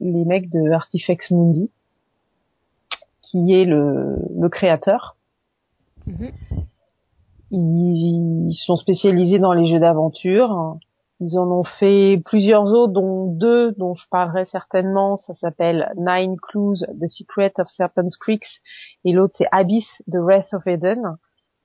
les 0.00 0.24
mecs 0.24 0.50
de 0.50 0.70
Artifex 0.70 1.30
Mundi, 1.30 1.70
qui 3.22 3.54
est 3.54 3.64
le, 3.64 4.16
le 4.38 4.48
créateur. 4.48 5.16
Mhm. 6.06 6.32
Ils, 7.50 8.54
sont 8.66 8.76
spécialisés 8.76 9.38
dans 9.38 9.52
les 9.52 9.66
jeux 9.66 9.80
d'aventure. 9.80 10.76
Ils 11.20 11.38
en 11.38 11.50
ont 11.50 11.64
fait 11.64 12.20
plusieurs 12.24 12.66
autres, 12.66 12.92
dont 12.92 13.26
deux 13.26 13.72
dont 13.72 13.94
je 13.94 14.06
parlerai 14.10 14.44
certainement. 14.46 15.16
Ça 15.16 15.34
s'appelle 15.34 15.92
Nine 15.96 16.36
Clues, 16.36 16.84
The 17.00 17.08
Secret 17.08 17.52
of 17.58 17.68
Serpent's 17.70 18.16
Creeks, 18.16 18.60
et 19.04 19.12
l'autre 19.12 19.34
c'est 19.38 19.48
Abyss, 19.50 19.86
The 20.10 20.16
Wrath 20.16 20.52
of 20.52 20.66
Eden, 20.66 21.16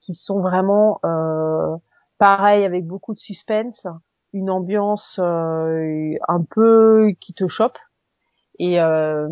qui 0.02 0.16
sont 0.16 0.40
vraiment 0.40 1.00
euh, 1.06 1.76
pareil 2.18 2.64
avec 2.64 2.88
beaucoup 2.88 3.14
de 3.14 3.20
suspense 3.20 3.86
une 4.34 4.50
ambiance 4.50 5.20
euh, 5.20 6.16
un 6.28 6.42
peu 6.50 7.12
qui 7.20 7.34
te 7.34 7.48
chope 7.48 7.78
et 8.60 8.82
euh, 8.82 9.28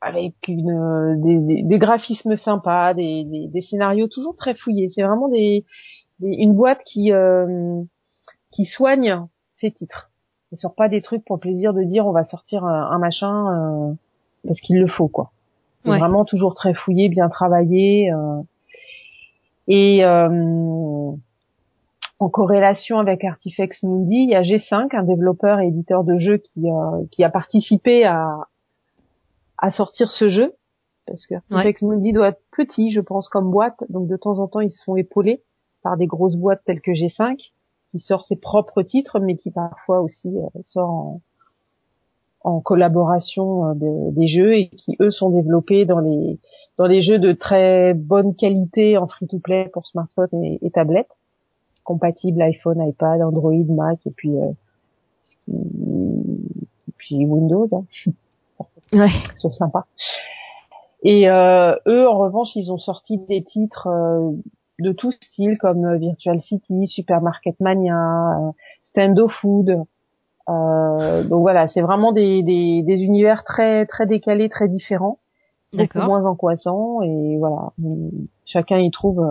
avec 0.00 0.34
une 0.48 1.20
des, 1.22 1.62
des, 1.62 1.78
graphismes 1.78 2.36
sympas, 2.36 2.94
des, 2.94 3.24
des, 3.24 3.48
des, 3.48 3.60
scénarios 3.60 4.08
toujours 4.08 4.36
très 4.36 4.54
fouillés. 4.54 4.88
C'est 4.90 5.02
vraiment 5.02 5.28
des, 5.28 5.64
une 6.20 6.54
boîte 6.54 6.80
qui 6.84 7.12
euh, 7.12 7.82
qui 8.50 8.66
soigne 8.66 9.26
ses 9.60 9.70
titres. 9.70 10.10
ne 10.50 10.56
sort 10.56 10.74
pas 10.74 10.88
des 10.88 11.02
trucs 11.02 11.24
pour 11.24 11.36
le 11.36 11.40
plaisir 11.40 11.72
de 11.72 11.82
dire 11.82 12.06
on 12.06 12.12
va 12.12 12.24
sortir 12.24 12.64
un, 12.64 12.90
un 12.90 12.98
machin 12.98 13.90
euh, 13.90 13.92
parce 14.46 14.60
qu'il 14.60 14.78
le 14.78 14.88
faut 14.88 15.08
quoi. 15.08 15.32
C'est 15.84 15.98
vraiment 15.98 16.24
toujours 16.24 16.54
très 16.54 16.74
fouillé, 16.74 17.08
bien 17.08 17.28
travaillé. 17.28 18.12
Euh, 18.12 18.40
et 19.68 20.04
euh, 20.04 21.12
en 22.22 22.28
corrélation 22.28 23.00
avec 23.00 23.24
Artifex 23.24 23.82
Mundi, 23.82 24.14
il 24.14 24.30
y 24.30 24.36
a 24.36 24.42
G5, 24.42 24.94
un 24.94 25.02
développeur 25.02 25.58
et 25.58 25.66
éditeur 25.66 26.04
de 26.04 26.18
jeux 26.18 26.38
qui, 26.38 26.70
euh, 26.70 27.04
qui 27.10 27.24
a 27.24 27.30
participé 27.30 28.04
à, 28.04 28.46
à 29.58 29.72
sortir 29.72 30.08
ce 30.08 30.30
jeu. 30.30 30.54
Parce 31.06 31.26
que 31.26 31.34
Artifex 31.50 31.82
Mundi 31.82 32.12
doit 32.12 32.28
être 32.28 32.42
petit, 32.56 32.92
je 32.92 33.00
pense, 33.00 33.28
comme 33.28 33.50
boîte. 33.50 33.82
Donc 33.88 34.06
de 34.06 34.16
temps 34.16 34.38
en 34.38 34.46
temps, 34.46 34.60
ils 34.60 34.70
se 34.70 34.84
font 34.84 34.94
épauler 34.94 35.42
par 35.82 35.96
des 35.96 36.06
grosses 36.06 36.36
boîtes 36.36 36.62
telles 36.64 36.80
que 36.80 36.92
G5, 36.92 37.36
qui 37.90 37.98
sort 37.98 38.24
ses 38.26 38.36
propres 38.36 38.82
titres, 38.82 39.18
mais 39.18 39.34
qui 39.34 39.50
parfois 39.50 40.00
aussi 40.00 40.28
euh, 40.28 40.60
sort 40.62 40.90
en, 40.90 41.20
en 42.44 42.60
collaboration 42.60 43.70
euh, 43.70 43.74
des 44.12 44.28
jeux 44.28 44.54
et 44.54 44.68
qui 44.68 44.96
eux 45.00 45.10
sont 45.10 45.30
développés 45.30 45.86
dans 45.86 45.98
les 45.98 46.38
dans 46.78 46.86
les 46.86 47.02
jeux 47.02 47.18
de 47.18 47.32
très 47.32 47.94
bonne 47.94 48.36
qualité 48.36 48.96
en 48.96 49.08
free 49.08 49.26
to 49.26 49.40
play 49.40 49.68
pour 49.72 49.88
smartphone 49.88 50.28
et, 50.44 50.60
et 50.62 50.70
tablette 50.70 51.08
compatible 51.84 52.40
iPhone, 52.42 52.86
iPad, 52.86 53.22
Android, 53.22 53.64
Mac 53.68 53.98
et 54.06 54.10
puis 54.10 54.32
euh, 54.36 54.52
et 55.48 56.92
puis 56.96 57.24
Windows. 57.26 57.68
Hein. 57.72 57.84
Ouais. 58.92 59.08
Ils 59.08 59.38
sont 59.38 59.50
sympas. 59.50 59.86
Et 61.02 61.26
euh, 61.30 61.74
eux, 61.86 62.06
en 62.06 62.18
revanche, 62.18 62.54
ils 62.56 62.70
ont 62.70 62.76
sorti 62.76 63.16
des 63.16 63.42
titres 63.42 63.86
euh, 63.86 64.32
de 64.80 64.92
tout 64.92 65.12
style 65.12 65.56
comme 65.56 65.96
Virtual 65.96 66.38
City, 66.40 66.86
Supermarket 66.88 67.58
Mania, 67.58 68.52
Stendo 68.84 69.28
Food. 69.28 69.78
donc 70.46 71.40
voilà, 71.40 71.68
c'est 71.68 71.80
vraiment 71.80 72.12
des, 72.12 72.42
des, 72.42 72.82
des, 72.82 73.02
univers 73.02 73.44
très 73.44 73.86
très 73.86 74.06
décalés, 74.06 74.50
très 74.50 74.68
différents, 74.68 75.18
beaucoup 75.72 76.00
moins 76.00 76.26
angoissants 76.26 77.00
et 77.00 77.38
voilà, 77.38 77.72
chacun 78.44 78.78
y 78.78 78.90
trouve 78.90 79.26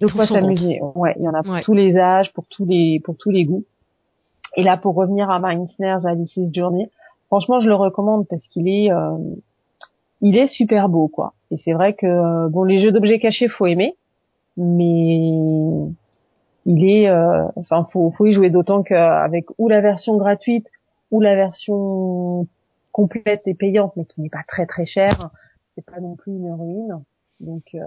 de 0.00 0.06
quoi 0.06 0.26
s'amuser. 0.26 0.80
Ouais, 0.94 1.14
il 1.18 1.24
y 1.24 1.28
en 1.28 1.34
a 1.34 1.42
pour 1.42 1.60
tous 1.62 1.74
les 1.74 1.96
âges, 1.96 2.32
pour 2.32 2.44
tous 2.48 2.64
les 2.64 3.00
pour 3.00 3.16
tous 3.16 3.30
les 3.30 3.44
goûts. 3.44 3.64
Et 4.56 4.62
là, 4.62 4.76
pour 4.76 4.94
revenir 4.94 5.30
à 5.30 5.38
Mindsnares 5.38 6.06
Alice's 6.06 6.50
Journey, 6.54 6.90
franchement, 7.26 7.60
je 7.60 7.68
le 7.68 7.74
recommande 7.74 8.26
parce 8.28 8.42
qu'il 8.48 8.68
est 8.68 8.92
euh, 8.92 9.16
il 10.20 10.36
est 10.36 10.48
super 10.48 10.88
beau, 10.88 11.08
quoi. 11.08 11.34
Et 11.50 11.56
c'est 11.58 11.72
vrai 11.72 11.94
que 11.94 12.06
euh, 12.06 12.48
bon, 12.48 12.64
les 12.64 12.80
jeux 12.80 12.92
d'objets 12.92 13.18
cachés, 13.18 13.48
faut 13.48 13.66
aimer, 13.66 13.94
mais 14.56 15.30
il 16.66 16.84
est, 16.84 17.08
euh, 17.08 17.44
enfin, 17.56 17.86
faut 17.92 18.10
faut 18.10 18.26
y 18.26 18.32
jouer 18.32 18.50
d'autant 18.50 18.82
qu'avec 18.82 19.46
ou 19.58 19.68
la 19.68 19.80
version 19.80 20.16
gratuite 20.16 20.66
ou 21.10 21.20
la 21.20 21.34
version 21.34 22.46
complète 22.92 23.42
et 23.46 23.54
payante, 23.54 23.92
mais 23.96 24.04
qui 24.04 24.20
n'est 24.20 24.28
pas 24.28 24.42
très 24.46 24.66
très 24.66 24.86
chère, 24.86 25.30
c'est 25.74 25.84
pas 25.84 26.00
non 26.00 26.16
plus 26.16 26.32
une 26.32 26.52
ruine. 26.52 27.02
Donc 27.40 27.62
euh, 27.74 27.84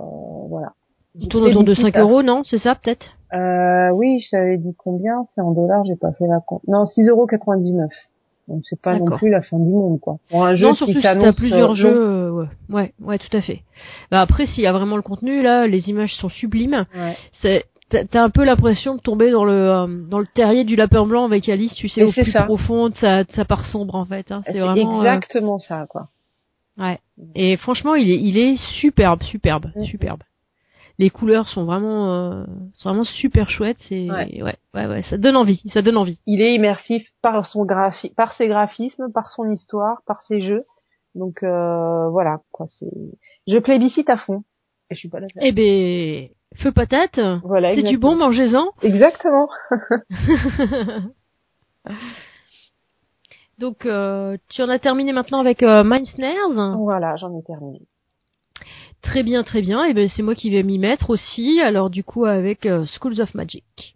voilà. 0.48 0.74
Il 1.16 1.28
tourne 1.28 1.46
autour 1.46 1.64
de 1.64 1.74
5 1.74 1.98
euros, 1.98 2.24
non 2.24 2.44
C'est 2.46 2.58
ça, 2.58 2.76
peut-être? 2.76 3.18
Euh, 3.34 3.90
Oui, 3.92 4.20
je 4.20 4.32
t'avais 4.32 4.58
dit 4.58 4.74
combien 4.78 5.26
C'est 5.34 5.42
en 5.42 5.52
dollars, 5.52 5.84
j'ai 5.86 5.96
pas 5.96 6.12
fait 6.14 6.28
la 6.28 6.40
compte. 6.40 6.62
Non, 6.68 6.86
6,99 6.86 7.10
euros. 7.10 7.28
Donc 8.48 8.64
c'est 8.64 8.82
pas 8.82 8.98
non 8.98 9.18
plus 9.18 9.30
la 9.30 9.42
fin 9.42 9.58
du 9.60 9.72
monde, 9.72 10.00
quoi. 10.00 10.18
Pour 10.30 10.44
un 10.44 10.56
jeu 10.56 10.66
non, 10.66 10.76
surtout 10.76 10.94
qui 10.94 11.02
si 11.02 11.34
plusieurs 11.38 11.72
euh, 11.72 11.76
jeux, 11.76 11.96
euh, 11.96 12.32
ouais. 12.32 12.48
ouais, 12.70 12.94
ouais, 13.00 13.18
tout 13.18 13.36
à 13.36 13.42
fait. 13.42 13.62
Bah 14.10 14.20
après, 14.20 14.46
s'il 14.48 14.64
y 14.64 14.68
a 14.68 14.74
vraiment 14.74 14.98
le 14.98 15.02
contenu, 15.02 15.42
là, 15.42 15.68
les 15.68 15.90
images 15.90 16.14
sont 16.16 16.30
sublimes. 16.30 16.86
Ouais. 16.96 17.16
C'est 17.42 17.66
T'as 18.10 18.24
un 18.24 18.30
peu 18.30 18.46
l'impression 18.46 18.96
de 18.96 19.02
tomber 19.02 19.32
dans 19.32 19.44
le 19.44 19.52
euh, 19.52 19.88
dans 20.10 20.20
le 20.20 20.26
terrier 20.26 20.64
du 20.64 20.78
lapin 20.78 21.06
blanc 21.06 21.26
avec 21.26 21.50
Alice, 21.50 21.74
tu 21.76 21.90
sais, 21.90 22.04
au 22.04 22.12
plus 22.14 22.32
ça. 22.32 22.44
profond 22.44 22.88
de 22.88 22.96
sa, 22.96 23.26
de 23.26 23.32
sa 23.34 23.44
part 23.44 23.66
sombre 23.66 23.96
en 23.96 24.06
fait. 24.06 24.32
Hein. 24.32 24.44
C'est 24.46 24.60
vraiment 24.60 25.02
exactement 25.02 25.58
ça, 25.58 25.86
quoi. 25.90 26.08
Ouais. 26.78 27.00
Et 27.36 27.58
franchement, 27.58 27.96
il 27.96 28.10
est 28.10 28.18
il 28.18 28.38
est 28.38 28.56
superbe, 28.80 29.22
superbe, 29.24 29.72
mm. 29.76 29.84
superbe 29.84 30.22
les 30.98 31.10
couleurs 31.10 31.48
sont 31.48 31.66
vraiment 31.66 32.12
euh, 32.12 32.44
sont 32.74 32.90
vraiment 32.90 33.04
super 33.04 33.50
chouettes 33.50 33.78
c'est 33.90 34.10
ouais. 34.10 34.42
ouais. 34.44 34.58
ouais 34.74 35.04
ça 35.10 35.18
donne 35.18 35.36
envie 35.36 35.62
ça 35.74 35.82
donne 35.82 35.98
envie. 35.98 36.22
Il 36.26 36.42
est 36.42 36.56
immersif 36.56 37.08
par 37.22 37.46
son 37.46 37.66
graphi 37.66 38.10
par 38.16 38.34
ses 38.34 38.48
graphismes 38.48 39.12
par 39.14 39.30
son 39.30 39.50
histoire 39.50 40.02
par 40.06 40.22
ses 40.24 40.42
jeux. 40.42 40.66
Donc 41.16 41.44
euh, 41.44 42.10
voilà 42.10 42.40
quoi 42.52 42.68
c'est 42.80 42.92
je 43.48 43.58
plébiscite 43.58 44.10
à 44.10 44.18
fond. 44.18 44.44
Et 44.90 44.96
je 44.96 45.00
suis 45.00 45.10
pas 45.10 45.20
là 45.20 45.28
eh 45.40 45.52
ben 45.52 46.30
feu 46.56 46.72
patate 46.72 47.20
voilà 47.44 47.76
c'est 47.76 47.84
du 47.84 47.98
bon 47.98 48.16
mangez-en. 48.16 48.68
Exactement. 48.82 49.50
Donc 53.58 53.86
euh, 53.86 54.38
tu 54.50 54.62
en 54.64 54.70
as 54.70 54.80
terminé 54.80 55.14
maintenant 55.14 55.40
avec 55.40 55.62
euh, 55.64 55.84
Snares 56.06 56.78
voilà 56.78 57.16
j'en 57.16 57.38
ai 57.38 57.44
terminé 57.44 57.82
Très 59.02 59.24
bien, 59.24 59.44
très 59.44 59.62
bien. 59.62 59.86
Et 59.86 59.94
ben 59.94 60.10
c'est 60.16 60.22
moi 60.22 60.36
qui 60.36 60.50
vais 60.50 60.64
m'y 60.64 60.80
mettre 60.80 61.10
aussi. 61.10 61.60
Alors 61.62 61.90
du 61.90 62.04
coup 62.04 62.26
avec 62.26 62.66
euh, 62.66 62.86
Schools 62.86 63.20
of 63.22 63.34
Magic. 63.34 63.96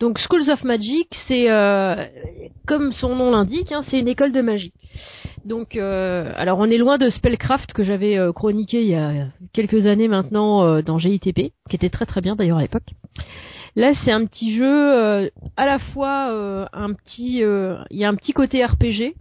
Donc 0.00 0.18
Schools 0.18 0.50
of 0.50 0.64
Magic, 0.64 1.08
c'est 1.28 1.50
euh, 1.50 1.94
comme 2.66 2.92
son 2.92 3.14
nom 3.14 3.30
l'indique, 3.30 3.72
hein, 3.72 3.82
c'est 3.88 3.98
une 3.98 4.08
école 4.08 4.32
de 4.32 4.42
magie. 4.42 4.72
Donc, 5.44 5.76
euh, 5.76 6.32
alors 6.36 6.58
on 6.58 6.70
est 6.70 6.78
loin 6.78 6.96
de 6.96 7.10
Spellcraft 7.10 7.72
que 7.74 7.84
j'avais 7.84 8.16
euh, 8.16 8.32
chroniqué 8.32 8.82
il 8.82 8.88
y 8.88 8.94
a 8.94 9.26
quelques 9.52 9.86
années 9.86 10.08
maintenant 10.08 10.64
euh, 10.64 10.82
dans 10.82 10.98
GITP, 10.98 11.52
qui 11.68 11.76
était 11.76 11.90
très 11.90 12.06
très 12.06 12.22
bien 12.22 12.34
d'ailleurs 12.34 12.58
à 12.58 12.62
l'époque. 12.62 12.94
Là, 13.76 13.92
c'est 14.04 14.12
un 14.12 14.24
petit 14.24 14.56
jeu 14.56 15.30
à 15.56 15.66
la 15.66 15.78
fois 15.78 16.68
un 16.72 16.92
petit, 16.92 17.38
il 17.38 17.98
y 17.98 18.04
a 18.04 18.08
un 18.08 18.14
petit 18.14 18.32
côté 18.32 18.64
RPG 18.64 19.16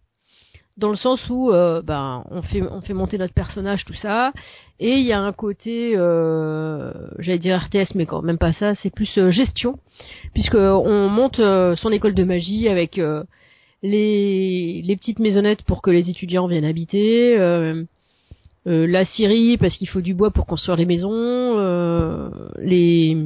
dans 0.77 0.89
le 0.89 0.95
sens 0.95 1.19
où 1.31 1.51
ben 1.51 2.23
on 2.29 2.43
fait 2.43 2.61
on 2.61 2.81
fait 2.81 2.93
monter 2.93 3.17
notre 3.17 3.33
personnage 3.33 3.83
tout 3.83 3.95
ça 3.95 4.31
et 4.79 4.91
il 4.91 5.05
y 5.05 5.11
a 5.11 5.19
un 5.19 5.31
côté 5.31 5.93
j'allais 7.17 7.39
dire 7.39 7.63
RTS 7.63 7.95
mais 7.95 8.05
quand 8.05 8.21
même 8.21 8.37
pas 8.37 8.53
ça 8.53 8.75
c'est 8.75 8.93
plus 8.93 9.19
gestion 9.31 9.79
puisque 10.35 10.53
on 10.53 11.09
monte 11.09 11.41
son 11.77 11.91
école 11.91 12.13
de 12.13 12.23
magie 12.23 12.69
avec 12.69 12.99
les, 13.83 14.81
les 14.81 14.95
petites 14.95 15.19
maisonnettes 15.19 15.61
pour 15.63 15.81
que 15.81 15.91
les 15.91 16.09
étudiants 16.09 16.47
viennent 16.47 16.65
habiter, 16.65 17.37
euh, 17.37 17.83
euh, 18.65 18.87
la 18.87 19.05
scierie 19.05 19.57
parce 19.57 19.75
qu'il 19.75 19.89
faut 19.89 20.01
du 20.01 20.13
bois 20.13 20.31
pour 20.31 20.45
construire 20.45 20.77
les 20.77 20.85
maisons, 20.85 21.11
euh, 21.13 22.29
les 22.57 23.17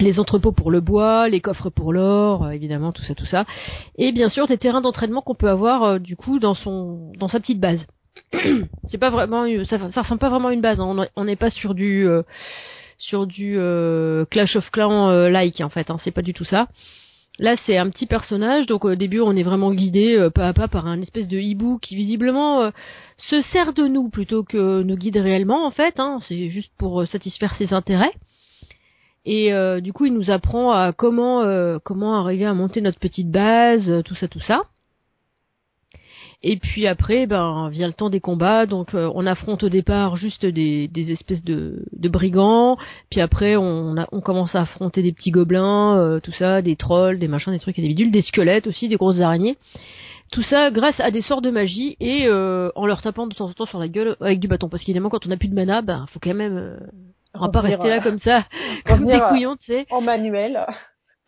les 0.00 0.18
entrepôts 0.18 0.52
pour 0.52 0.70
le 0.70 0.80
bois, 0.80 1.28
les 1.28 1.42
coffres 1.42 1.68
pour 1.68 1.92
l'or, 1.92 2.50
évidemment 2.50 2.92
tout 2.92 3.02
ça 3.02 3.14
tout 3.14 3.26
ça, 3.26 3.44
et 3.96 4.10
bien 4.12 4.30
sûr 4.30 4.48
des 4.48 4.56
terrains 4.56 4.80
d'entraînement 4.80 5.20
qu'on 5.20 5.34
peut 5.34 5.50
avoir 5.50 6.00
du 6.00 6.16
coup 6.16 6.38
dans 6.38 6.54
son 6.54 7.12
dans 7.18 7.28
sa 7.28 7.38
petite 7.38 7.60
base. 7.60 7.86
c'est 8.90 8.98
pas 8.98 9.10
vraiment 9.10 9.44
ça, 9.66 9.90
ça 9.90 10.00
ressemble 10.00 10.18
pas 10.18 10.30
vraiment 10.30 10.48
à 10.48 10.54
une 10.54 10.62
base, 10.62 10.80
hein. 10.80 11.06
on 11.14 11.24
n'est 11.26 11.36
pas 11.36 11.50
sur 11.50 11.74
du 11.74 12.06
sur 12.98 13.26
du 13.26 13.58
Clash 14.30 14.56
of 14.56 14.70
Clans 14.70 15.28
like 15.28 15.60
en 15.60 15.68
fait, 15.68 15.90
hein. 15.90 15.98
c'est 16.02 16.10
pas 16.10 16.22
du 16.22 16.32
tout 16.32 16.46
ça. 16.46 16.68
Là, 17.38 17.56
c'est 17.64 17.78
un 17.78 17.88
petit 17.88 18.06
personnage, 18.06 18.66
donc 18.66 18.84
au 18.84 18.94
début, 18.94 19.20
on 19.20 19.34
est 19.34 19.42
vraiment 19.42 19.72
guidé 19.72 20.16
euh, 20.16 20.28
pas 20.28 20.48
à 20.48 20.52
pas 20.52 20.68
par 20.68 20.86
un 20.86 21.00
espèce 21.00 21.28
de 21.28 21.38
hibou 21.38 21.78
qui 21.78 21.96
visiblement 21.96 22.60
euh, 22.60 22.70
se 23.16 23.40
sert 23.52 23.72
de 23.72 23.86
nous 23.86 24.10
plutôt 24.10 24.44
que 24.44 24.82
nous 24.82 24.96
guide 24.96 25.16
réellement, 25.16 25.66
en 25.66 25.70
fait. 25.70 25.98
Hein, 25.98 26.18
c'est 26.28 26.50
juste 26.50 26.72
pour 26.76 27.00
euh, 27.00 27.06
satisfaire 27.06 27.54
ses 27.56 27.72
intérêts. 27.72 28.12
Et 29.24 29.52
du 29.82 29.92
coup, 29.92 30.06
il 30.06 30.14
nous 30.14 30.32
apprend 30.32 30.72
à 30.72 30.92
comment 30.92 31.44
comment 31.84 32.16
arriver 32.16 32.44
à 32.44 32.54
monter 32.54 32.80
notre 32.80 32.98
petite 32.98 33.30
base, 33.30 34.02
tout 34.04 34.16
ça, 34.16 34.26
tout 34.26 34.40
ça. 34.40 34.62
Et 36.44 36.56
puis 36.56 36.86
après, 36.86 37.26
ben 37.26 37.68
vient 37.70 37.86
le 37.86 37.92
temps 37.92 38.10
des 38.10 38.20
combats. 38.20 38.66
Donc 38.66 38.94
euh, 38.94 39.10
on 39.14 39.26
affronte 39.26 39.62
au 39.62 39.68
départ 39.68 40.16
juste 40.16 40.44
des, 40.44 40.88
des 40.88 41.12
espèces 41.12 41.44
de, 41.44 41.84
de, 41.92 42.08
brigands. 42.08 42.76
Puis 43.10 43.20
après, 43.20 43.56
on, 43.56 43.94
on, 44.10 44.20
commence 44.20 44.54
à 44.54 44.62
affronter 44.62 45.02
des 45.02 45.12
petits 45.12 45.30
gobelins, 45.30 45.96
euh, 45.96 46.20
tout 46.20 46.32
ça, 46.32 46.60
des 46.62 46.76
trolls, 46.76 47.18
des 47.18 47.28
machins, 47.28 47.52
des 47.52 47.60
trucs 47.60 47.78
et 47.78 47.82
des 47.82 47.88
bidules, 47.88 48.10
des 48.10 48.22
squelettes 48.22 48.66
aussi, 48.66 48.88
des 48.88 48.96
grosses 48.96 49.20
araignées. 49.20 49.56
Tout 50.32 50.42
ça 50.42 50.70
grâce 50.70 50.98
à 50.98 51.10
des 51.10 51.22
sorts 51.22 51.42
de 51.42 51.50
magie 51.50 51.96
et 52.00 52.26
euh, 52.26 52.70
en 52.74 52.86
leur 52.86 53.02
tapant 53.02 53.26
de 53.26 53.34
temps 53.34 53.48
en 53.48 53.52
temps 53.52 53.66
sur 53.66 53.78
la 53.78 53.88
gueule 53.88 54.16
avec 54.20 54.40
du 54.40 54.48
bâton. 54.48 54.68
Parce 54.68 54.82
qu'évidemment, 54.82 55.10
quand 55.10 55.26
on 55.26 55.30
a 55.30 55.36
plus 55.36 55.48
de 55.48 55.54
mana, 55.54 55.82
ben 55.82 56.06
faut 56.10 56.20
quand 56.20 56.34
même 56.34 56.78
on 57.34 57.40
va 57.40 57.48
pas 57.48 57.60
rester 57.60 57.88
là 57.88 58.00
comme 58.00 58.18
ça, 58.18 58.44
comme 58.86 59.06
des 59.06 59.20
couillons, 59.28 59.56
tu 59.56 59.66
sais. 59.66 59.86
En 59.90 60.00
manuel 60.00 60.66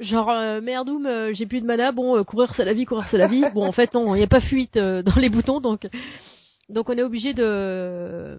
genre 0.01 0.31
euh, 0.31 0.61
merdoum 0.61 1.07
euh, 1.07 1.33
j'ai 1.35 1.47
plus 1.47 1.61
de 1.61 1.67
mana 1.67 1.93
bon 1.93 2.17
euh, 2.17 2.25
courir 2.25 2.53
c'est 2.57 2.65
la 2.65 2.73
vie 2.73 2.85
courir 2.85 3.07
c'est 3.11 3.19
la 3.19 3.29
vie 3.29 3.45
bon 3.55 3.65
en 3.65 3.73
fait 3.73 3.95
non 3.95 4.15
il 4.15 4.19
n'y 4.19 4.25
a 4.25 4.29
pas 4.29 4.41
fuite 4.41 4.77
dans 4.77 5.17
les 5.17 5.29
boutons 5.29 5.61
donc 5.61 5.87
Donc 6.69 6.89
on 6.89 6.97
est 6.97 7.03
obligé 7.03 7.35
de 7.35 8.39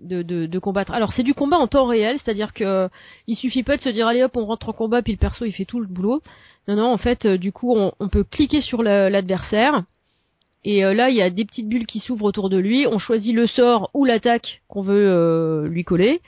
de, 0.00 0.58
combattre. 0.60 0.92
Alors 0.92 1.12
c'est 1.12 1.24
du 1.24 1.34
combat 1.34 1.56
en 1.58 1.66
temps 1.66 1.86
réel, 1.86 2.18
c'est-à-dire 2.22 2.52
que 2.52 2.88
il 3.26 3.34
suffit 3.36 3.64
pas 3.64 3.76
de 3.76 3.82
se 3.82 3.88
dire 3.88 4.06
allez 4.06 4.22
hop 4.22 4.36
on 4.36 4.46
rentre 4.46 4.68
en 4.68 4.72
combat 4.72 5.02
puis 5.02 5.12
le 5.12 5.18
perso 5.18 5.44
il 5.44 5.52
fait 5.52 5.64
tout 5.64 5.80
le 5.80 5.86
boulot. 5.88 6.22
Non 6.68 6.76
non 6.76 6.92
en 6.92 6.98
fait 6.98 7.24
euh, 7.24 7.36
du 7.36 7.50
coup 7.52 7.74
on, 7.76 7.92
on 7.98 8.08
peut 8.08 8.24
cliquer 8.24 8.60
sur 8.60 8.82
la- 8.84 9.10
l'adversaire 9.10 9.82
et 10.64 10.84
euh, 10.84 10.94
là 10.94 11.10
il 11.10 11.16
y 11.16 11.22
a 11.22 11.30
des 11.30 11.44
petites 11.44 11.68
bulles 11.68 11.86
qui 11.86 11.98
s'ouvrent 11.98 12.26
autour 12.26 12.48
de 12.48 12.58
lui. 12.58 12.86
On 12.86 12.98
choisit 12.98 13.34
le 13.34 13.46
sort 13.48 13.90
ou 13.92 14.04
l'attaque 14.04 14.62
qu'on 14.68 14.82
veut 14.82 15.08
euh, 15.08 15.66
lui 15.68 15.82
coller. 15.82 16.20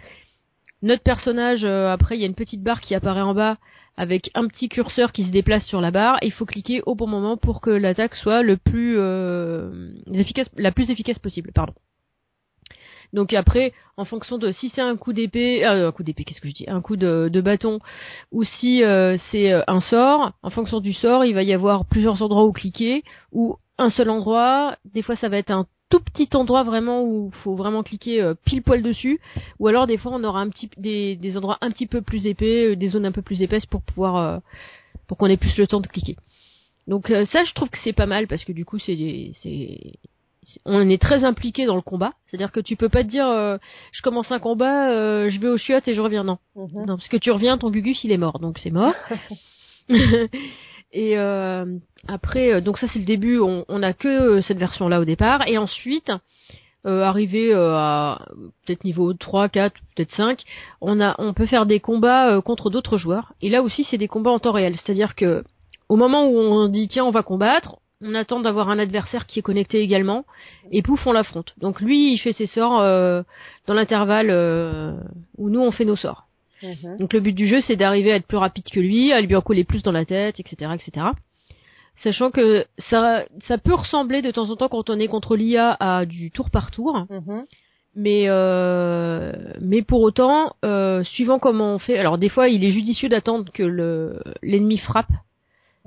Notre 0.82 1.02
personnage 1.04 1.62
euh, 1.64 1.92
après 1.92 2.16
il 2.16 2.20
y 2.20 2.24
a 2.24 2.26
une 2.26 2.34
petite 2.34 2.62
barre 2.62 2.80
qui 2.80 2.94
apparaît 2.96 3.20
en 3.20 3.34
bas 3.34 3.56
avec 4.00 4.30
un 4.34 4.48
petit 4.48 4.70
curseur 4.70 5.12
qui 5.12 5.24
se 5.24 5.30
déplace 5.30 5.66
sur 5.66 5.82
la 5.82 5.90
barre. 5.90 6.16
Il 6.22 6.32
faut 6.32 6.46
cliquer 6.46 6.80
au 6.86 6.94
bon 6.94 7.06
moment 7.06 7.36
pour 7.36 7.60
que 7.60 7.68
l'attaque 7.68 8.14
soit 8.14 8.42
le 8.42 8.56
plus 8.56 8.96
euh, 8.96 9.92
efficace, 10.10 10.48
la 10.56 10.72
plus 10.72 10.90
efficace 10.90 11.18
possible. 11.18 11.52
Pardon. 11.54 11.74
Donc 13.12 13.34
après, 13.34 13.74
en 13.98 14.06
fonction 14.06 14.38
de 14.38 14.52
si 14.52 14.70
c'est 14.70 14.80
un 14.80 14.96
coup 14.96 15.12
d'épée, 15.12 15.66
euh, 15.66 15.88
un 15.88 15.92
coup 15.92 16.02
d'épée, 16.02 16.24
qu'est-ce 16.24 16.40
que 16.40 16.48
je 16.48 16.54
dis, 16.54 16.64
un 16.66 16.80
coup 16.80 16.96
de, 16.96 17.40
bâton, 17.42 17.78
ou 18.32 18.42
si 18.42 18.82
euh, 18.82 19.18
c'est 19.30 19.52
euh, 19.52 19.60
un 19.66 19.80
sort, 19.80 20.32
en 20.42 20.48
fonction 20.48 20.80
du 20.80 20.94
sort, 20.94 21.26
il 21.26 21.34
va 21.34 21.42
y 21.42 21.52
avoir 21.52 21.84
plusieurs 21.84 22.22
endroits 22.22 22.46
où 22.46 22.52
cliquer, 22.52 23.02
ou 23.32 23.56
un 23.76 23.90
seul 23.90 24.08
endroit. 24.08 24.76
Des 24.94 25.02
fois, 25.02 25.16
ça 25.16 25.28
va 25.28 25.36
être 25.36 25.50
un 25.50 25.66
tout 25.90 26.00
petit 26.00 26.28
endroit 26.34 26.62
vraiment 26.62 27.02
où 27.02 27.30
faut 27.42 27.56
vraiment 27.56 27.82
cliquer 27.82 28.22
euh, 28.22 28.34
pile 28.44 28.62
poil 28.62 28.82
dessus, 28.82 29.20
ou 29.58 29.66
alors 29.68 29.86
des 29.86 29.98
fois 29.98 30.12
on 30.14 30.24
aura 30.24 30.40
un 30.40 30.48
petit 30.48 30.70
des, 30.78 31.16
des 31.16 31.36
endroits 31.36 31.58
un 31.60 31.70
petit 31.70 31.86
peu 31.86 32.00
plus 32.00 32.26
épais, 32.26 32.70
euh, 32.72 32.76
des 32.76 32.88
zones 32.88 33.04
un 33.06 33.12
peu 33.12 33.22
plus 33.22 33.42
épaisses 33.42 33.66
pour 33.66 33.82
pouvoir 33.82 34.16
euh, 34.16 34.38
pour 35.06 35.18
qu'on 35.18 35.26
ait 35.26 35.36
plus 35.36 35.56
le 35.58 35.66
temps 35.66 35.80
de 35.80 35.86
cliquer. 35.88 36.16
Donc 36.86 37.10
euh, 37.10 37.26
ça, 37.26 37.44
je 37.44 37.52
trouve 37.52 37.68
que 37.68 37.78
c'est 37.84 37.92
pas 37.92 38.06
mal 38.06 38.26
parce 38.26 38.44
que 38.44 38.52
du 38.52 38.64
coup, 38.64 38.78
c'est 38.78 39.32
c'est 39.42 39.92
on 40.64 40.88
est 40.88 41.00
très 41.00 41.22
impliqué 41.22 41.66
dans 41.66 41.76
le 41.76 41.82
combat. 41.82 42.14
C'est-à-dire 42.26 42.50
que 42.50 42.60
tu 42.60 42.74
peux 42.74 42.88
pas 42.88 43.04
te 43.04 43.08
dire, 43.08 43.26
euh, 43.28 43.58
je 43.92 44.00
commence 44.02 44.32
un 44.32 44.38
combat, 44.38 44.90
euh, 44.90 45.28
je 45.30 45.38
vais 45.38 45.48
aux 45.48 45.58
chiottes 45.58 45.86
et 45.86 45.94
je 45.94 46.00
reviens. 46.00 46.24
Non, 46.24 46.38
Mhm. 46.56 46.86
non, 46.86 46.96
parce 46.96 47.08
que 47.08 47.18
tu 47.18 47.30
reviens, 47.30 47.58
ton 47.58 47.70
Gugus 47.70 48.02
il 48.04 48.10
est 48.12 48.16
mort, 48.18 48.38
donc 48.40 48.58
c'est 48.58 48.70
mort. 48.70 48.94
et 50.92 51.18
euh, 51.18 51.64
après, 52.08 52.52
euh, 52.52 52.60
donc 52.60 52.78
ça 52.78 52.86
c'est 52.92 52.98
le 52.98 53.04
début. 53.04 53.38
On, 53.38 53.64
on 53.68 53.82
a 53.82 53.92
que 53.92 54.08
euh, 54.08 54.42
cette 54.42 54.58
version-là 54.58 55.00
au 55.00 55.04
départ, 55.04 55.46
et 55.46 55.58
ensuite. 55.58 56.12
Euh, 56.86 57.02
arrivé 57.02 57.52
à 57.52 58.24
peut-être 58.64 58.84
niveau 58.84 59.12
3, 59.12 59.50
4, 59.50 59.74
peut-être 59.94 60.14
5, 60.14 60.42
on 60.80 60.98
a 60.98 61.14
on 61.18 61.34
peut 61.34 61.44
faire 61.44 61.66
des 61.66 61.78
combats 61.78 62.40
contre 62.40 62.70
d'autres 62.70 62.96
joueurs 62.96 63.34
et 63.42 63.50
là 63.50 63.60
aussi 63.60 63.84
c'est 63.84 63.98
des 63.98 64.08
combats 64.08 64.30
en 64.30 64.38
temps 64.38 64.52
réel, 64.52 64.76
c'est-à-dire 64.76 65.14
que 65.14 65.44
au 65.90 65.96
moment 65.96 66.24
où 66.24 66.38
on 66.38 66.68
dit 66.68 66.88
tiens 66.88 67.04
on 67.04 67.10
va 67.10 67.22
combattre, 67.22 67.76
on 68.00 68.14
attend 68.14 68.40
d'avoir 68.40 68.70
un 68.70 68.78
adversaire 68.78 69.26
qui 69.26 69.40
est 69.40 69.42
connecté 69.42 69.80
également 69.80 70.24
et 70.70 70.80
pouf 70.80 71.06
on 71.06 71.12
l'affronte. 71.12 71.52
Donc 71.58 71.82
lui 71.82 72.14
il 72.14 72.18
fait 72.18 72.32
ses 72.32 72.46
sorts 72.46 72.78
dans 72.80 73.74
l'intervalle 73.74 74.30
où 75.36 75.50
nous 75.50 75.60
on 75.60 75.72
fait 75.72 75.84
nos 75.84 75.96
sorts. 75.96 76.29
Mhm. 76.62 76.98
Donc 76.98 77.12
le 77.12 77.20
but 77.20 77.32
du 77.32 77.46
jeu 77.48 77.60
c'est 77.60 77.76
d'arriver 77.76 78.12
à 78.12 78.16
être 78.16 78.26
plus 78.26 78.36
rapide 78.36 78.64
que 78.70 78.80
lui, 78.80 79.12
à 79.12 79.20
lui 79.20 79.34
en 79.36 79.40
coller 79.40 79.64
plus 79.64 79.82
dans 79.82 79.92
la 79.92 80.04
tête, 80.04 80.38
etc., 80.40 80.72
etc. 80.74 81.06
Sachant 82.02 82.30
que 82.30 82.64
ça 82.90 83.24
ça 83.46 83.58
peut 83.58 83.74
ressembler 83.74 84.22
de 84.22 84.30
temps 84.30 84.50
en 84.50 84.56
temps 84.56 84.68
quand 84.68 84.88
on 84.90 84.98
est 84.98 85.08
contre 85.08 85.36
l'IA 85.36 85.76
à 85.80 86.06
du 86.06 86.30
tour 86.30 86.50
par 86.50 86.70
tour, 86.70 87.06
Mhm. 87.10 87.44
mais 87.94 88.24
euh, 88.28 89.32
mais 89.60 89.82
pour 89.82 90.00
autant 90.02 90.52
euh, 90.64 91.04
suivant 91.04 91.38
comment 91.38 91.74
on 91.74 91.78
fait. 91.78 91.98
Alors 91.98 92.16
des 92.18 92.28
fois 92.28 92.48
il 92.48 92.64
est 92.64 92.70
judicieux 92.72 93.08
d'attendre 93.08 93.50
que 93.52 93.62
le 93.62 94.22
l'ennemi 94.42 94.78
frappe 94.78 95.10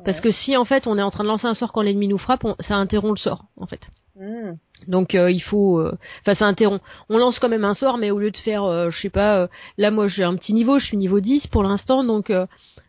parce 0.06 0.22
que 0.22 0.32
si 0.32 0.56
en 0.58 0.66
fait 0.66 0.86
on 0.88 0.98
est 0.98 1.02
en 1.02 1.12
train 1.12 1.24
de 1.24 1.30
lancer 1.30 1.48
un 1.48 1.54
sort 1.54 1.72
quand 1.72 1.82
l'ennemi 1.82 2.08
nous 2.08 2.18
frappe, 2.18 2.44
on- 2.46 2.56
ça 2.60 2.76
interrompt 2.76 3.18
le 3.18 3.22
sort 3.22 3.46
en 3.58 3.66
fait. 3.68 3.82
Mhm. 4.20 4.58
Donc 4.88 5.16
euh, 5.16 5.32
il 5.32 5.42
faut, 5.42 5.80
euh, 5.80 5.98
enfin 6.22 6.36
ça 6.36 6.46
interrompt. 6.46 6.84
On 7.10 7.18
lance 7.18 7.40
quand 7.40 7.50
même 7.50 7.66
un 7.66 7.74
sort, 7.74 7.98
mais 7.98 8.12
au 8.12 8.20
lieu 8.20 8.32
de 8.32 8.38
faire, 8.38 8.64
euh, 8.64 8.92
je 8.92 9.00
sais 9.00 9.10
pas, 9.10 9.40
euh, 9.40 9.48
là 9.78 9.92
moi 9.92 10.08
j'ai 10.08 10.24
un 10.24 10.36
petit 10.36 10.54
niveau, 10.54 10.78
je 10.80 10.86
suis 10.86 10.98
niveau 10.98 11.20
10 11.20 11.48
pour 11.48 11.64
l'instant, 11.64 12.04
donc 12.04 12.30
euh, 12.30 12.46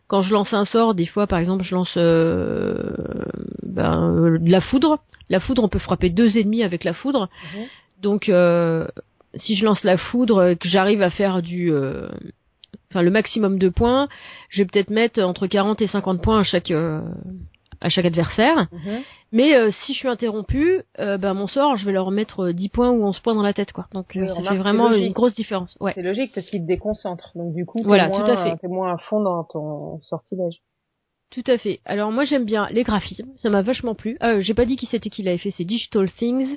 quand 0.07 0.23
je 0.23 0.33
lance 0.33 0.53
un 0.53 0.65
sort, 0.65 0.95
des 0.95 1.07
fois 1.07 1.27
par 1.27 1.39
exemple 1.39 1.65
je 1.65 1.75
lance 1.75 1.95
euh, 1.97 2.93
ben, 3.63 4.39
de 4.39 4.51
la 4.51 4.61
foudre. 4.61 4.99
La 5.31 5.41
foudre, 5.41 5.65
on 5.65 5.69
peut 5.69 5.79
frapper 5.79 6.11
deux 6.11 6.37
ennemis 6.37 6.63
avec 6.63 6.85
la 6.85 6.93
foudre. 6.93 7.31
Mhm. 7.55 7.65
Donc 8.03 8.29
euh, 8.29 8.87
si 9.37 9.57
je 9.57 9.65
lance 9.65 9.83
la 9.83 9.97
foudre, 9.97 10.55
que 10.55 10.69
j'arrive 10.69 11.01
à 11.01 11.11
faire 11.11 11.41
du, 11.43 11.73
euh, 11.73 12.09
enfin 12.91 13.03
le 13.03 13.11
maximum 13.11 13.59
de 13.59 13.71
points, 13.71 14.09
je 14.51 14.63
vais 14.63 14.67
peut-être 14.67 14.91
mettre 14.91 15.23
entre 15.23 15.47
40 15.47 15.81
et 15.81 15.89
50 15.89 16.23
points 16.23 16.41
à 16.41 16.45
chaque 16.45 16.71
euh, 16.71 17.01
à 17.85 17.89
chaque 17.91 18.05
adversaire. 18.07 18.67
Mhm. 18.73 19.03
Mais 19.33 19.55
euh, 19.57 19.71
si 19.85 19.93
je 19.93 19.99
suis 19.99 20.09
interrompu, 20.09 20.83
euh, 20.99 21.19
ben 21.19 21.35
mon 21.35 21.47
sort, 21.47 21.77
je 21.77 21.85
vais 21.85 21.93
leur 21.93 22.11
mettre 22.11 22.47
euh, 22.47 22.53
10 22.53 22.69
points 22.71 22.91
ou 22.91 23.05
11 23.05 23.21
points 23.21 23.35
dans 23.35 23.43
la 23.43 23.53
tête, 23.53 23.73
quoi. 23.73 23.87
Donc 23.93 24.17
euh, 24.17 24.23
Oui, 24.23 24.29
ça 24.45 24.51
fait 24.51 24.59
vraiment 24.59 24.93
une 24.93 25.13
grosse 25.13 25.35
différence. 25.35 25.77
Ouais, 25.81 25.93
C'est 25.95 26.03
logique 26.03 26.33
parce 26.35 26.47
qu'il 26.49 26.63
te 26.63 26.67
déconcentre. 26.67 27.31
Donc 27.37 27.55
du 27.55 27.67
coup, 27.67 27.79
t'es 27.79 27.85
Voilà, 27.85 28.09
moins, 28.09 28.25
tout 28.25 28.31
à 28.31 28.45
fait. 28.45 28.57
t'es 28.57 28.69
moins 28.69 28.95
à 28.95 28.99
fond 28.99 29.21
dans 29.21 29.45
ton 29.45 30.01
sortilège. 30.03 30.57
tout 31.31 31.43
à 31.49 31.59
fait. 31.59 31.81
Alors 31.85 32.13
moi 32.13 32.25
j'aime 32.25 32.45
bien 32.45 32.69
les 32.71 32.85
graphismes, 32.85 33.29
ça 33.37 33.51
m'a 33.51 33.63
vachement 33.63 33.95
plu. 33.95 34.17
Euh, 34.23 34.41
J'ai 34.41 34.55
pas 34.55 34.65
dit 34.67 34.77
qui 34.77 34.87
c'était 34.87 35.11
qui 35.11 35.23
l'avait 35.25 35.39
fait, 35.39 35.51
c'est 35.57 35.65
Digital 35.65 36.11
Things 36.13 36.57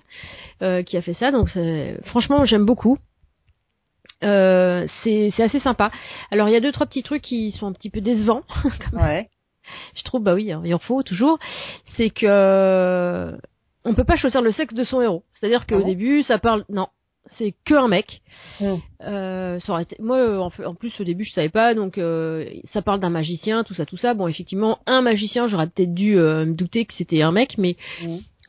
euh, 0.61 0.83
qui 0.83 0.97
a 0.97 1.01
fait 1.01 1.13
ça. 1.13 1.31
Donc 1.31 1.49
c'est- 1.49 1.99
franchement 2.05 2.45
j'aime 2.45 2.65
beaucoup. 2.65 2.97
Euh, 4.23 4.85
c'est 5.03 5.31
c'est 5.35 5.43
assez 5.43 5.59
sympa. 5.59 5.91
Alors 6.31 6.47
il 6.47 6.51
y 6.51 6.55
a 6.55 6.59
deux 6.59 6.71
trois 6.71 6.85
petits 6.87 7.03
trucs 7.03 7.21
qui 7.21 7.51
sont 7.51 7.67
un 7.67 7.73
petit 7.73 7.89
peu 7.89 8.01
décevants. 8.01 8.43
Ouais. 8.93 9.29
Je 9.95 10.03
trouve 10.03 10.23
bah 10.23 10.33
oui 10.33 10.51
il 10.63 10.73
en 10.73 10.79
faut 10.79 11.03
toujours. 11.03 11.39
C'est 11.95 12.09
que 12.09 13.33
on 13.85 13.93
peut 13.93 14.03
pas 14.03 14.17
choisir 14.17 14.41
le 14.41 14.51
sexe 14.51 14.73
de 14.73 14.83
son 14.83 15.01
héros. 15.01 15.23
C'est 15.33 15.45
à 15.45 15.49
dire 15.49 15.65
qu'au 15.65 15.75
Ah 15.75 15.79
bon 15.79 15.85
début 15.87 16.23
ça 16.23 16.39
parle 16.39 16.65
non 16.69 16.87
c'est 17.37 17.53
que 17.65 17.73
un 17.73 17.87
mec. 17.87 18.21
Euh, 18.61 19.59
ça 19.59 19.71
aurait 19.71 19.83
été... 19.83 19.97
moi 19.99 20.39
en, 20.39 20.75
plus 20.75 20.99
au 20.99 21.03
début 21.03 21.25
je 21.25 21.33
savais 21.33 21.49
pas 21.49 21.73
donc 21.73 21.97
euh, 21.97 22.45
ça 22.73 22.81
parle 22.81 22.99
d'un 22.99 23.09
magicien 23.09 23.63
tout 23.63 23.73
ça 23.73 23.85
tout 23.85 23.97
ça. 23.97 24.13
Bon 24.13 24.27
effectivement 24.27 24.79
un 24.85 25.01
magicien 25.01 25.47
j'aurais 25.47 25.67
peut-être 25.67 25.93
dû 25.93 26.17
euh, 26.17 26.45
me 26.45 26.53
douter 26.53 26.85
que 26.85 26.93
c'était 26.93 27.21
un 27.21 27.31
mec 27.31 27.57
mais 27.57 27.75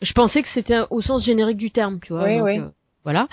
je 0.01 0.13
pensais 0.13 0.43
que 0.43 0.49
c'était 0.55 0.81
au 0.91 1.03
sens 1.03 1.25
générique 1.25 1.57
du 1.57 1.71
terme 1.71 1.99
tu 2.01 2.13
vois 2.13 2.25
Oui, 2.25 2.39
donc, 2.39 2.47
oui. 2.47 2.61
voilà 3.05 3.29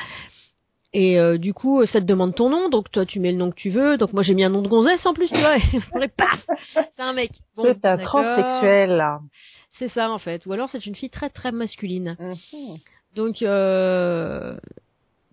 et 0.97 1.19
euh, 1.19 1.37
du 1.37 1.53
coup, 1.53 1.85
ça 1.85 1.99
te 1.99 2.05
demande 2.05 2.33
ton 2.35 2.49
nom, 2.49 2.69
donc 2.69 2.89
toi 2.89 3.05
tu 3.05 3.19
mets 3.19 3.33
le 3.33 3.37
nom 3.37 3.49
que 3.51 3.57
tu 3.57 3.69
veux. 3.69 3.97
Donc 3.97 4.13
moi 4.13 4.23
j'ai 4.23 4.33
mis 4.33 4.45
un 4.45 4.49
nom 4.49 4.61
de 4.61 4.69
gonzesse 4.69 5.05
en 5.05 5.13
plus, 5.13 5.27
tu 5.27 5.37
vois. 5.37 5.57
Et 6.01 6.07
paf, 6.07 6.47
c'est 6.73 7.01
un 7.01 7.11
mec. 7.11 7.31
Bon, 7.57 7.63
c'est 7.65 7.85
un 7.85 7.97
transsexuel 7.97 8.91
là. 8.91 9.19
C'est 9.77 9.89
ça 9.89 10.09
en 10.09 10.19
fait. 10.19 10.45
Ou 10.45 10.53
alors 10.53 10.69
c'est 10.71 10.85
une 10.85 10.95
fille 10.95 11.09
très 11.09 11.29
très 11.29 11.51
masculine. 11.51 12.15
Mhm. 12.17 12.77
Donc 13.13 13.41
euh, 13.41 14.55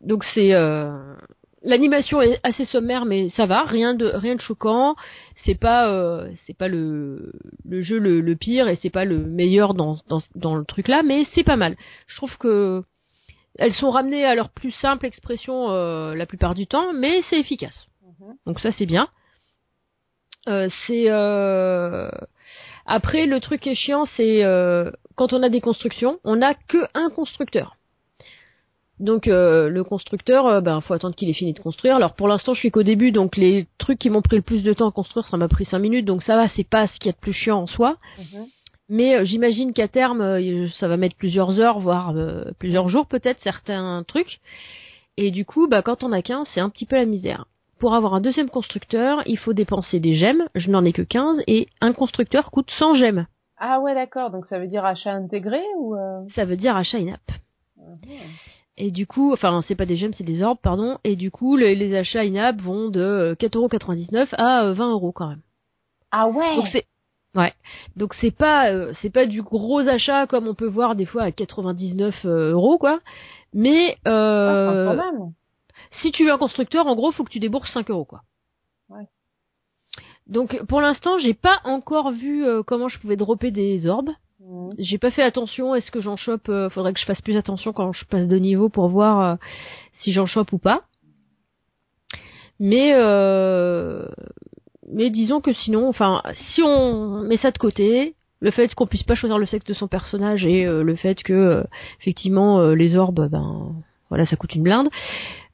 donc 0.04 0.24
c'est 0.34 0.52
euh, 0.52 1.14
l'animation 1.62 2.20
est 2.20 2.40
assez 2.42 2.64
sommaire 2.64 3.04
mais 3.04 3.28
ça 3.28 3.46
va, 3.46 3.62
rien 3.62 3.94
de 3.94 4.06
rien 4.06 4.34
de 4.34 4.40
choquant. 4.40 4.96
C'est 5.44 5.54
pas 5.60 5.88
euh, 5.92 6.28
c'est 6.44 6.58
pas 6.58 6.66
le 6.66 7.34
le 7.64 7.82
jeu 7.82 8.00
le, 8.00 8.20
le 8.20 8.34
pire 8.34 8.66
et 8.66 8.74
c'est 8.82 8.90
pas 8.90 9.04
le 9.04 9.18
meilleur 9.18 9.74
dans 9.74 9.98
dans 10.08 10.22
dans 10.34 10.56
le 10.56 10.64
truc 10.64 10.88
là, 10.88 11.04
mais 11.04 11.24
c'est 11.36 11.44
pas 11.44 11.56
mal. 11.56 11.76
Je 12.08 12.16
trouve 12.16 12.36
que 12.36 12.82
elles 13.58 13.74
sont 13.74 13.90
ramenées 13.90 14.24
à 14.24 14.34
leur 14.34 14.50
plus 14.50 14.70
simple 14.70 15.06
expression 15.06 15.70
euh, 15.70 16.14
la 16.14 16.26
plupart 16.26 16.54
du 16.54 16.66
temps, 16.66 16.92
mais 16.92 17.22
c'est 17.28 17.38
efficace. 17.38 17.86
Mhm. 18.02 18.34
Donc 18.46 18.60
ça 18.60 18.72
c'est 18.72 18.86
bien. 18.86 19.08
Euh, 20.48 20.68
c'est 20.86 21.04
euh... 21.08 22.10
après 22.84 23.26
le 23.26 23.38
truc 23.40 23.60
qui 23.60 23.70
est 23.70 23.74
chiant, 23.74 24.06
c'est 24.16 24.42
euh, 24.42 24.90
quand 25.14 25.32
on 25.32 25.42
a 25.42 25.48
des 25.48 25.60
constructions, 25.60 26.18
on 26.24 26.36
n'a 26.36 26.54
que 26.54 26.78
un 26.94 27.10
constructeur. 27.10 27.76
Donc 28.98 29.26
euh, 29.26 29.68
le 29.68 29.84
constructeur, 29.84 30.62
ben 30.62 30.80
faut 30.80 30.94
attendre 30.94 31.14
qu'il 31.14 31.28
ait 31.28 31.34
fini 31.34 31.52
de 31.52 31.58
construire. 31.58 31.96
Alors 31.96 32.14
pour 32.14 32.28
l'instant, 32.28 32.54
je 32.54 32.60
suis 32.60 32.70
qu'au 32.70 32.82
début, 32.82 33.12
donc 33.12 33.36
les 33.36 33.66
trucs 33.78 33.98
qui 33.98 34.10
m'ont 34.10 34.22
pris 34.22 34.36
le 34.36 34.42
plus 34.42 34.62
de 34.62 34.72
temps 34.72 34.88
à 34.88 34.92
construire, 34.92 35.26
ça 35.26 35.36
m'a 35.36 35.48
pris 35.48 35.64
5 35.64 35.78
minutes, 35.78 36.06
donc 36.06 36.22
ça 36.22 36.36
va, 36.36 36.48
c'est 36.48 36.68
pas 36.68 36.86
ce 36.86 36.98
qu'il 36.98 37.06
y 37.06 37.08
a 37.10 37.12
de 37.12 37.18
plus 37.18 37.32
chiant 37.32 37.62
en 37.62 37.66
soi. 37.66 37.96
Mhm. 38.18 38.46
Mais 38.88 39.16
euh, 39.16 39.24
j'imagine 39.24 39.72
qu'à 39.72 39.88
terme, 39.88 40.20
euh, 40.20 40.68
ça 40.78 40.88
va 40.88 40.96
mettre 40.96 41.16
plusieurs 41.16 41.58
heures, 41.60 41.78
voire 41.78 42.16
euh, 42.16 42.44
plusieurs 42.58 42.88
jours 42.88 43.06
peut-être 43.06 43.40
certains 43.40 44.04
trucs. 44.06 44.40
Et 45.16 45.30
du 45.30 45.44
coup, 45.44 45.68
bah 45.68 45.82
quand 45.82 46.02
on 46.02 46.12
a 46.12 46.22
15, 46.22 46.48
c'est 46.52 46.60
un 46.60 46.68
petit 46.68 46.86
peu 46.86 46.96
la 46.96 47.06
misère. 47.06 47.46
Pour 47.78 47.94
avoir 47.94 48.14
un 48.14 48.20
deuxième 48.20 48.48
constructeur, 48.48 49.22
il 49.26 49.38
faut 49.38 49.52
dépenser 49.52 49.98
des 49.98 50.14
gemmes. 50.14 50.46
Je 50.54 50.70
n'en 50.70 50.84
ai 50.84 50.92
que 50.92 51.02
15 51.02 51.42
et 51.46 51.68
un 51.80 51.92
constructeur 51.92 52.50
coûte 52.50 52.70
100 52.70 52.94
gemmes. 52.94 53.26
Ah 53.58 53.80
ouais, 53.80 53.94
d'accord. 53.94 54.30
Donc 54.30 54.46
ça 54.46 54.58
veut 54.58 54.68
dire 54.68 54.84
achat 54.84 55.12
intégré 55.12 55.60
ou 55.78 55.96
euh... 55.96 56.20
Ça 56.34 56.44
veut 56.44 56.56
dire 56.56 56.76
achat 56.76 56.98
in-app. 56.98 57.20
Mhm. 57.76 57.96
Et 58.78 58.90
du 58.90 59.06
coup, 59.06 59.32
enfin, 59.32 59.60
c'est 59.66 59.74
pas 59.74 59.86
des 59.86 59.96
gemmes, 59.96 60.14
c'est 60.14 60.24
des 60.24 60.42
orbes, 60.42 60.58
pardon. 60.62 60.98
Et 61.04 61.16
du 61.16 61.30
coup, 61.30 61.56
les, 61.56 61.74
les 61.74 61.94
achats 61.94 62.22
in-app 62.22 62.60
vont 62.60 62.88
de 62.88 63.00
euh, 63.00 63.34
4,99€ 63.34 64.28
à 64.36 64.64
euh, 64.64 64.74
20€ 64.74 65.12
quand 65.12 65.28
même. 65.28 65.42
Ah 66.10 66.28
ouais. 66.28 66.56
Donc 66.56 66.68
c'est 66.68 66.86
ouais. 67.34 67.52
Donc 67.96 68.14
c'est 68.20 68.30
pas 68.36 68.70
euh, 68.70 68.92
c'est 69.00 69.10
pas 69.10 69.26
du 69.26 69.42
gros 69.42 69.80
achat 69.80 70.26
comme 70.26 70.46
on 70.46 70.54
peut 70.54 70.66
voir 70.68 70.94
des 70.94 71.06
fois 71.06 71.22
à 71.24 71.32
99 71.32 72.24
euros 72.26 72.78
quoi. 72.78 73.00
Mais 73.54 73.96
Ah, 74.04 74.10
euh, 74.10 74.86
quand 74.96 74.96
même. 75.12 75.32
si 76.00 76.10
tu 76.12 76.24
veux 76.24 76.32
un 76.32 76.38
constructeur, 76.38 76.86
en 76.86 76.94
gros, 76.94 77.12
faut 77.12 77.24
que 77.24 77.30
tu 77.30 77.38
débourses 77.40 77.70
5 77.72 77.90
euros 77.90 78.04
quoi. 78.06 78.22
Ouais. 78.88 79.06
Donc 80.26 80.62
pour 80.66 80.80
l'instant, 80.80 81.18
j'ai 81.18 81.34
pas 81.34 81.60
encore 81.64 82.10
vu 82.12 82.44
euh, 82.46 82.62
comment 82.62 82.88
je 82.88 82.98
pouvais 82.98 83.16
dropper 83.16 83.50
des 83.50 83.86
orbes. 83.88 84.10
Mhm. 84.40 84.70
J'ai 84.78 84.98
pas 84.98 85.10
fait 85.10 85.22
attention. 85.22 85.74
Est-ce 85.74 85.90
que 85.90 86.00
j'en 86.00 86.16
chope 86.16 86.48
euh, 86.48 86.70
Faudrait 86.70 86.92
que 86.94 87.00
je 87.00 87.04
fasse 87.04 87.20
plus 87.20 87.36
attention 87.36 87.72
quand 87.72 87.92
je 87.92 88.04
passe 88.06 88.28
de 88.28 88.36
niveau 88.38 88.68
pour 88.68 88.88
voir 88.88 89.20
euh, 89.20 89.36
si 90.00 90.12
j'en 90.12 90.26
chope 90.26 90.52
ou 90.52 90.58
pas. 90.58 90.82
Mais 92.58 92.92
euh, 92.94 94.06
mais 94.92 95.10
disons 95.10 95.40
que 95.40 95.52
sinon, 95.52 95.88
enfin, 95.88 96.22
si 96.52 96.62
on 96.62 97.22
met 97.22 97.36
ça 97.38 97.50
de 97.50 97.58
côté, 97.58 98.14
le 98.42 98.50
fait 98.50 98.74
qu'on 98.74 98.86
puisse 98.86 99.04
pas 99.04 99.14
choisir 99.14 99.38
le 99.38 99.46
sexe 99.46 99.64
de 99.64 99.72
son 99.72 99.88
personnage 99.88 100.44
et 100.44 100.66
euh, 100.66 100.82
le 100.82 100.96
fait 100.96 101.22
que 101.22 101.32
euh, 101.32 101.64
effectivement 102.00 102.60
euh, 102.60 102.74
les 102.74 102.96
orbes, 102.96 103.28
ben 103.30 103.72
voilà, 104.08 104.26
ça 104.26 104.36
coûte 104.36 104.54
une 104.54 104.64
blinde. 104.64 104.88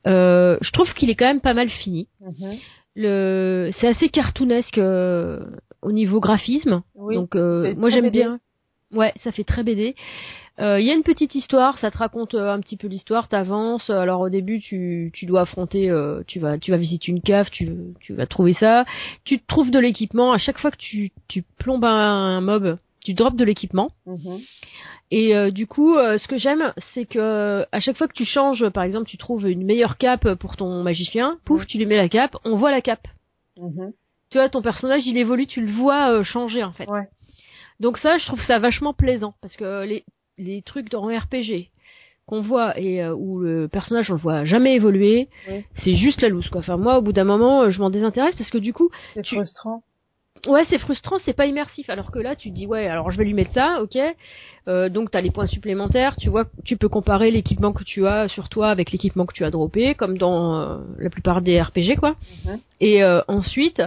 je 0.07 0.73
trouve 0.73 0.93
qu'il 0.95 1.11
est 1.11 1.15
quand 1.15 1.27
même 1.27 1.41
pas 1.41 1.55
mal 1.55 1.69
fini. 1.69 2.09
Mhm. 2.21 2.57
Le, 2.97 3.71
c'est 3.79 3.89
assez 3.89 4.09
cartoonesque 4.09 4.81
au 5.83 5.93
niveau 5.93 6.19
graphisme. 6.19 6.83
Oui. 6.97 7.15
Donc 7.15 7.35
moi 7.35 7.91
j'aime 7.91 8.07
BD. 8.07 8.21
bien. 8.21 8.41
Ouais, 8.93 9.13
ça 9.23 9.33
fait 9.33 9.45
très 9.45 9.63
BD. 9.63 9.95
Euh, 10.61 10.81
Il 10.81 10.87
y 10.87 10.91
a 10.91 10.95
une 10.95 11.03
petite 11.05 11.35
histoire, 11.35 11.79
ça 11.79 11.91
te 11.91 11.99
raconte 11.99 12.35
euh, 12.35 12.51
un 12.53 12.61
petit 12.61 12.77
peu 12.77 12.89
l'histoire, 12.89 13.29
t'avances. 13.29 13.91
Alors 13.91 14.21
au 14.21 14.29
début, 14.29 14.61
tu, 14.61 15.11
tu 15.15 15.25
dois 15.27 15.43
affronter, 15.43 15.89
euh, 15.91 16.23
tu 16.27 16.41
vas 16.41 16.59
tu 16.59 16.71
vas 16.73 16.77
visiter 16.77 17.13
une 17.13 17.21
cave, 17.23 17.49
tu, 17.51 17.69
tu 18.01 18.13
vas 18.15 18.27
trouver 18.27 18.55
ça. 18.55 18.85
Tu 19.25 19.39
trouves 19.41 19.71
de 19.71 19.79
l'équipement. 19.79 20.33
À 20.33 20.39
chaque 20.39 20.59
fois 20.59 20.71
que 20.71 20.77
tu, 20.77 21.13
tu 21.29 21.43
plombes 21.59 21.85
un, 21.85 22.41
mob, 22.41 22.79
tu 23.05 23.15
drops 23.15 23.37
de 23.37 23.45
l'équipement. 23.45 23.91
Mhm. 24.07 24.41
Et 25.11 25.35
euh, 25.37 25.51
du 25.51 25.67
coup, 25.67 25.95
euh, 25.97 26.19
ce 26.19 26.27
que 26.29 26.39
j'aime, 26.39 26.73
c'est 26.93 27.05
que 27.07 27.65
à 27.71 27.81
chaque 27.81 27.97
fois 27.97 28.09
que 28.09 28.13
tu 28.15 28.25
changes, 28.25 28.69
par 28.71 28.83
exemple, 28.83 29.07
tu 29.09 29.17
trouves 29.17 29.49
une 29.49 29.65
meilleure 29.65 29.97
cape 29.97 30.35
pour 30.35 30.57
ton 30.57 30.83
magicien, 30.83 31.39
pouf, 31.45 31.61
Ouais. 31.61 31.67
tu 31.67 31.79
lui 31.79 31.87
mets 31.87 31.97
la 31.97 32.09
cape, 32.09 32.37
on 32.45 32.57
voit 32.57 32.71
la 32.73 32.81
cape. 32.83 33.07
Mhm. 33.57 33.93
Tu 34.31 34.39
vois, 34.39 34.49
ton 34.49 34.61
personnage, 34.61 35.07
il 35.07 35.17
évolue, 35.17 35.47
tu 35.47 35.65
le 35.65 35.73
vois 35.73 36.11
euh, 36.13 36.25
changer 36.25 36.63
en 36.65 36.73
fait. 36.73 36.89
Ouais. 36.91 37.09
Donc 37.81 37.97
ça, 37.99 38.19
je 38.19 38.27
trouve 38.27 38.43
ça 38.43 38.59
vachement 38.59 38.93
plaisant 38.93 39.35
parce 39.41 39.57
que 39.57 39.85
les 39.87 40.05
les 40.39 40.63
trucs 40.63 40.91
dans 40.91 41.07
RPG 41.07 41.69
qu'on 42.27 42.41
voit 42.43 42.79
et 42.79 43.03
euh, 43.03 43.15
où 43.15 43.41
le 43.41 43.69
personnage 43.69 44.11
on 44.11 44.15
le 44.15 44.21
voit 44.21 44.45
jamais 44.45 44.75
évoluer, 44.75 45.29
Oui. 45.51 45.65
c'est 45.83 45.97
juste 45.97 46.21
la 46.21 46.29
loose 46.29 46.49
quoi. 46.49 46.61
Enfin 46.61 46.77
moi, 46.77 46.99
au 46.99 47.03
bout 47.03 47.13
d'un 47.13 47.25
moment, 47.25 47.63
euh, 47.63 47.71
je 47.71 47.79
m'en 47.81 47.91
désintéresse 47.91 48.35
parce 48.37 48.51
que 48.51 48.59
du 48.59 48.73
coup, 48.73 48.91
C'est 49.15 49.23
Tu- 49.23 49.35
frustrant. 49.37 49.83
Ouais, 50.47 50.65
c'est 50.71 50.79
frustrant, 50.79 51.17
c'est 51.25 51.33
pas 51.33 51.47
immersif. 51.47 51.91
Alors 51.91 52.13
que 52.13 52.21
là, 52.21 52.37
tu 52.37 52.51
te 52.51 52.55
dis 52.55 52.67
ouais, 52.67 52.87
alors 52.87 53.11
je 53.11 53.19
vais 53.19 53.25
lui 53.25 53.35
mettre 53.35 53.53
ça, 53.55 53.83
ok. 53.83 53.99
Euh, 54.69 54.89
donc 54.89 55.11
t'as 55.11 55.21
les 55.21 55.31
points 55.33 55.47
supplémentaires. 55.49 56.15
Tu 56.17 56.29
vois, 56.29 56.45
tu 56.65 56.77
peux 56.77 56.89
comparer 56.89 57.31
l'équipement 57.33 57.73
que 57.73 57.83
tu 57.83 58.07
as 58.07 58.29
sur 58.29 58.49
toi 58.49 58.69
avec 58.69 58.93
l'équipement 58.93 59.27
que 59.27 59.33
tu 59.35 59.45
as 59.45 59.51
droppé, 59.51 59.95
comme 59.97 60.17
dans 60.17 60.61
euh, 60.61 60.79
la 61.01 61.11
plupart 61.11 61.43
des 61.43 61.61
RPG, 61.61 61.97
quoi. 61.99 62.15
Mhm. 62.45 62.59
Et 62.81 63.03
euh, 63.03 63.21
ensuite, 63.27 63.83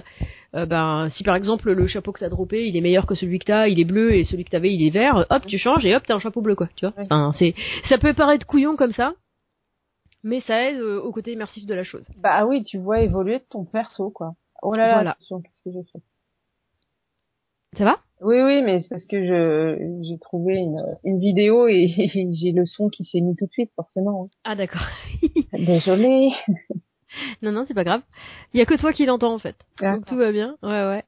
euh, 0.55 0.65
ben 0.65 1.09
si 1.09 1.23
par 1.23 1.35
exemple 1.35 1.71
le 1.71 1.87
chapeau 1.87 2.11
que 2.11 2.19
t'as 2.19 2.29
droppé, 2.29 2.67
il 2.67 2.75
est 2.75 2.81
meilleur 2.81 3.05
que 3.05 3.15
celui 3.15 3.39
que 3.39 3.45
t'as, 3.45 3.67
il 3.67 3.79
est 3.79 3.85
bleu 3.85 4.13
et 4.13 4.25
celui 4.25 4.43
que 4.43 4.49
t'avais 4.49 4.73
il 4.73 4.85
est 4.85 4.89
vert, 4.89 5.25
hop, 5.29 5.45
tu 5.47 5.57
changes 5.57 5.85
et 5.85 5.95
hop, 5.95 6.03
t'as 6.05 6.15
un 6.15 6.19
chapeau 6.19 6.41
bleu, 6.41 6.55
quoi. 6.55 6.67
Tu 6.75 6.85
vois. 6.85 6.93
Enfin, 6.97 7.31
c'est, 7.37 7.53
ça 7.89 7.97
peut 7.97 8.13
paraître 8.13 8.45
couillon 8.45 8.75
comme 8.75 8.91
ça, 8.91 9.13
mais 10.23 10.41
ça 10.41 10.69
aide 10.69 10.77
euh, 10.81 10.99
au 11.01 11.11
côté 11.11 11.33
immersif 11.33 11.65
de 11.65 11.73
la 11.73 11.83
chose. 11.83 12.07
Bah 12.17 12.45
oui, 12.45 12.63
tu 12.63 12.77
vois 12.77 13.01
évoluer 13.01 13.39
ton 13.49 13.63
perso, 13.65 14.09
quoi. 14.09 14.33
Oh 14.61 14.73
là 14.73 14.87
là, 14.87 14.93
Voilà. 14.95 15.17
qu'est-ce 15.19 15.63
que 15.63 15.71
j'ai 15.71 15.83
fait? 15.91 15.99
Ça 17.77 17.85
va? 17.85 17.99
Oui, 18.19 18.35
oui, 18.41 18.61
mais 18.61 18.81
c'est 18.81 18.89
parce 18.89 19.05
que 19.07 19.25
je 19.25 20.03
j'ai 20.07 20.19
trouvé 20.19 20.55
une, 20.57 20.79
une 21.05 21.19
vidéo 21.19 21.67
et 21.67 21.87
j'ai 22.33 22.51
le 22.51 22.65
son 22.65 22.89
qui 22.89 23.05
s'est 23.05 23.21
mis 23.21 23.35
tout 23.35 23.45
de 23.45 23.51
suite, 23.51 23.71
forcément. 23.75 24.29
Ah 24.43 24.55
d'accord. 24.55 24.81
hein. 25.23 25.57
Désolée. 25.57 26.29
Non, 27.41 27.51
non, 27.51 27.65
c'est 27.67 27.73
pas 27.73 27.83
grave. 27.83 28.01
Il 28.53 28.59
y 28.59 28.61
a 28.61 28.65
que 28.65 28.75
toi 28.75 28.93
qui 28.93 29.05
l'entends 29.05 29.33
en 29.33 29.39
fait. 29.39 29.55
Donc 29.81 30.05
tout 30.05 30.17
va 30.17 30.31
bien. 30.31 30.55
Ouais, 30.63 30.69
ouais. 30.69 31.03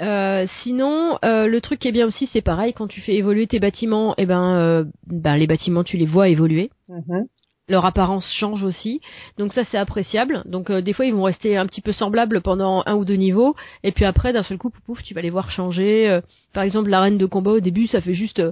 Euh, 0.00 0.46
sinon, 0.62 1.18
euh, 1.24 1.46
le 1.46 1.60
truc 1.60 1.80
qui 1.80 1.88
est 1.88 1.92
bien 1.92 2.06
aussi, 2.06 2.28
c'est 2.32 2.40
pareil, 2.40 2.72
quand 2.72 2.86
tu 2.86 3.00
fais 3.00 3.14
évoluer 3.16 3.46
tes 3.46 3.60
bâtiments, 3.60 4.14
et 4.16 4.24
ben, 4.24 4.54
euh, 4.56 4.84
ben 5.06 5.36
les 5.36 5.46
bâtiments, 5.46 5.84
tu 5.84 5.98
les 5.98 6.06
vois 6.06 6.28
évoluer. 6.28 6.70
Mhm. 6.88 7.26
Leur 7.68 7.84
apparence 7.84 8.28
change 8.32 8.64
aussi, 8.64 9.00
donc 9.38 9.52
ça 9.52 9.62
c'est 9.70 9.78
appréciable. 9.78 10.42
Donc 10.44 10.70
euh, 10.70 10.80
des 10.80 10.92
fois 10.92 11.04
ils 11.04 11.14
vont 11.14 11.22
rester 11.22 11.56
un 11.56 11.66
petit 11.66 11.82
peu 11.82 11.92
semblables 11.92 12.40
pendant 12.40 12.82
un 12.84 12.96
ou 12.96 13.04
deux 13.04 13.14
niveaux, 13.14 13.54
et 13.84 13.92
puis 13.92 14.04
après 14.04 14.32
d'un 14.32 14.42
seul 14.42 14.58
coup, 14.58 14.70
pouf, 14.70 14.82
pouf, 14.82 15.02
tu 15.04 15.14
vas 15.14 15.20
les 15.20 15.30
voir 15.30 15.52
changer. 15.52 16.08
Euh, 16.08 16.20
par 16.52 16.64
exemple, 16.64 16.90
l'arène 16.90 17.16
de 17.16 17.26
combat 17.26 17.52
au 17.52 17.60
début, 17.60 17.86
ça 17.86 18.00
fait 18.00 18.14
juste 18.14 18.40
euh, 18.40 18.50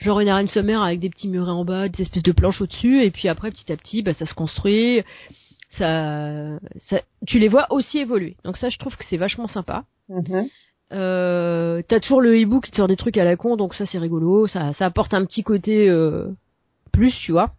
genre 0.00 0.20
une 0.20 0.28
arène 0.28 0.48
sommaire 0.48 0.82
avec 0.82 1.00
des 1.00 1.08
petits 1.08 1.28
murets 1.28 1.50
en 1.50 1.64
bas, 1.64 1.88
des 1.88 2.02
espèces 2.02 2.22
de 2.22 2.32
planches 2.32 2.60
au-dessus, 2.60 3.02
et 3.02 3.10
puis 3.10 3.28
après 3.28 3.50
petit 3.50 3.72
à 3.72 3.76
petit, 3.76 4.02
bah, 4.02 4.12
ça 4.18 4.26
se 4.26 4.34
construit. 4.34 5.02
Ça, 5.70 6.58
ça, 6.88 7.02
tu 7.26 7.38
les 7.38 7.48
vois 7.48 7.66
aussi 7.70 7.98
évoluer. 7.98 8.36
Donc 8.44 8.56
ça, 8.56 8.70
je 8.70 8.78
trouve 8.78 8.96
que 8.96 9.04
c'est 9.08 9.16
vachement 9.16 9.46
sympa. 9.46 9.84
Mhm. 10.08 10.48
Euh, 10.92 11.82
t'as 11.86 12.00
toujours 12.00 12.22
le 12.22 12.38
hibou 12.38 12.60
qui 12.60 12.70
te 12.70 12.76
sort 12.76 12.88
des 12.88 12.96
trucs 12.96 13.18
à 13.18 13.24
la 13.24 13.36
con, 13.36 13.56
donc 13.56 13.74
ça 13.74 13.84
c'est 13.84 13.98
rigolo, 13.98 14.46
ça, 14.46 14.72
ça 14.72 14.86
apporte 14.86 15.12
un 15.12 15.26
petit 15.26 15.42
côté 15.42 15.88
euh, 15.90 16.28
plus, 16.92 17.14
tu 17.20 17.32
vois. 17.32 17.50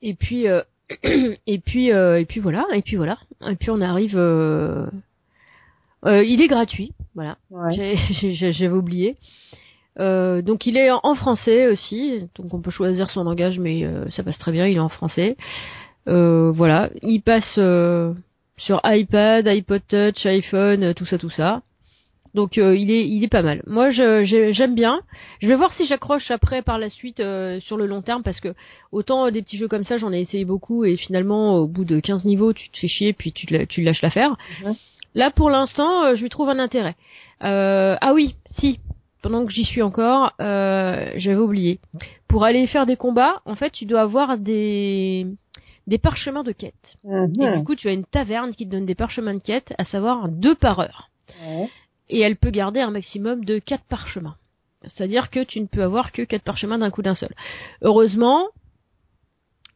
Et 0.00 0.14
puis 0.14 0.46
euh, 0.46 0.62
et 1.46 1.58
puis 1.58 1.92
euh, 1.92 2.20
et 2.20 2.24
puis 2.24 2.38
voilà, 2.38 2.64
et 2.72 2.82
puis 2.82 2.94
voilà, 2.96 3.18
et 3.48 3.56
puis 3.56 3.70
on 3.70 3.80
arrive. 3.80 4.16
euh, 4.16 4.86
euh, 6.04 6.22
il 6.22 6.40
est 6.40 6.46
gratuit, 6.48 6.92
voilà. 7.16 7.36
Ouais. 7.50 7.96
J'avais 8.12 8.68
oublié. 8.68 9.16
Euh, 9.98 10.42
donc 10.42 10.66
il 10.66 10.76
est 10.76 10.90
en, 10.90 11.14
français 11.14 11.66
aussi, 11.68 12.20
donc 12.36 12.52
on 12.52 12.60
peut 12.60 12.70
choisir 12.70 13.08
son 13.10 13.24
langage, 13.24 13.58
mais 13.58 13.84
euh, 13.84 14.08
ça 14.10 14.22
passe 14.22 14.38
très 14.38 14.52
bien, 14.52 14.66
il 14.66 14.76
est 14.76 14.80
en 14.80 14.90
français. 14.90 15.36
Euh, 16.08 16.52
voilà, 16.52 16.90
il 17.02 17.20
passe 17.20 17.54
euh, 17.58 18.14
sur 18.56 18.80
iPad, 18.84 19.46
iPod 19.46 19.82
Touch, 19.88 20.24
iPhone, 20.24 20.82
euh, 20.84 20.94
tout 20.94 21.06
ça, 21.06 21.18
tout 21.18 21.30
ça. 21.30 21.62
Donc 22.36 22.58
euh, 22.58 22.76
il 22.76 22.90
est 22.90 23.08
il 23.08 23.24
est 23.24 23.28
pas 23.28 23.40
mal. 23.40 23.62
Moi 23.66 23.90
j'aime 23.90 24.74
bien. 24.74 25.00
Je 25.40 25.48
vais 25.48 25.54
voir 25.56 25.72
si 25.72 25.86
j'accroche 25.86 26.30
après 26.30 26.60
par 26.60 26.78
la 26.78 26.90
suite 26.90 27.18
euh, 27.18 27.60
sur 27.60 27.78
le 27.78 27.86
long 27.86 28.02
terme 28.02 28.22
parce 28.22 28.40
que 28.40 28.54
autant 28.92 29.26
euh, 29.26 29.30
des 29.30 29.40
petits 29.40 29.56
jeux 29.56 29.68
comme 29.68 29.84
ça 29.84 29.96
j'en 29.96 30.12
ai 30.12 30.20
essayé 30.20 30.44
beaucoup 30.44 30.84
et 30.84 30.98
finalement 30.98 31.56
au 31.56 31.66
bout 31.66 31.86
de 31.86 31.98
15 31.98 32.26
niveaux 32.26 32.52
tu 32.52 32.68
te 32.68 32.78
fais 32.78 32.88
chier 32.88 33.14
puis 33.14 33.32
tu 33.32 33.46
te 33.46 33.64
tu 33.64 33.80
lâches 33.80 34.02
l'affaire. 34.02 34.36
Là 35.14 35.30
pour 35.30 35.48
l'instant 35.48 36.14
je 36.14 36.20
lui 36.20 36.28
trouve 36.28 36.50
un 36.50 36.58
intérêt. 36.58 36.94
Euh, 37.42 37.96
ah 38.02 38.12
oui 38.12 38.34
si 38.58 38.80
pendant 39.22 39.46
que 39.46 39.52
j'y 39.52 39.64
suis 39.64 39.80
encore 39.80 40.34
euh, 40.38 41.10
j'avais 41.16 41.40
oublié. 41.40 41.80
Pour 42.28 42.44
aller 42.44 42.66
faire 42.66 42.84
des 42.84 42.96
combats 42.96 43.40
en 43.46 43.54
fait 43.54 43.70
tu 43.70 43.86
dois 43.86 44.02
avoir 44.02 44.36
des 44.36 45.26
des 45.86 45.98
parchemins 45.98 46.42
de 46.42 46.52
quête. 46.52 46.96
Et 47.04 47.08
Mhm. 47.08 47.58
du 47.58 47.64
coup, 47.64 47.74
tu 47.76 47.88
as 47.88 47.92
une 47.92 48.04
taverne 48.04 48.54
qui 48.54 48.66
te 48.66 48.70
donne 48.72 48.86
des 48.86 48.94
parchemins 48.94 49.34
de 49.34 49.42
quête, 49.42 49.72
à 49.78 49.84
savoir 49.84 50.28
deux 50.28 50.54
par 50.54 50.80
heure. 50.80 51.10
Et 52.08 52.20
elle 52.20 52.36
peut 52.36 52.50
garder 52.50 52.80
un 52.80 52.90
maximum 52.90 53.44
de 53.44 53.58
quatre 53.58 53.84
parchemins. 53.84 54.36
C'est-à-dire 54.82 55.30
que 55.30 55.42
tu 55.42 55.60
ne 55.60 55.66
peux 55.66 55.82
avoir 55.82 56.12
que 56.12 56.22
quatre 56.22 56.42
parchemins 56.44 56.78
d'un 56.78 56.90
coup 56.90 57.02
d'un 57.02 57.14
seul. 57.14 57.34
Heureusement, 57.82 58.46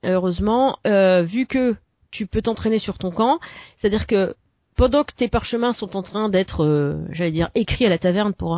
heureusement, 0.05 0.79
euh, 0.87 1.23
vu 1.23 1.47
que 1.47 1.75
tu 2.11 2.27
peux 2.27 2.43
t'entraîner 2.43 2.79
sur 2.79 2.99
ton 2.99 3.11
camp, 3.11 3.39
c'est-à-dire 3.79 4.07
que 4.07 4.35
pendant 4.77 5.05
que 5.05 5.15
tes 5.15 5.29
parchemins 5.29 5.73
sont 5.73 5.97
en 5.97 6.03
train 6.03 6.29
d'être, 6.29 6.65
euh, 6.65 7.05
j'allais 7.11 7.33
dire, 7.33 7.51
écrits 7.55 7.87
à 7.87 7.89
la 7.89 7.99
taverne 7.99 8.33
pour 8.35 8.55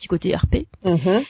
petit 0.00 0.08
côté 0.08 0.34
RP, 0.34 0.66
Mhm. 0.84 1.22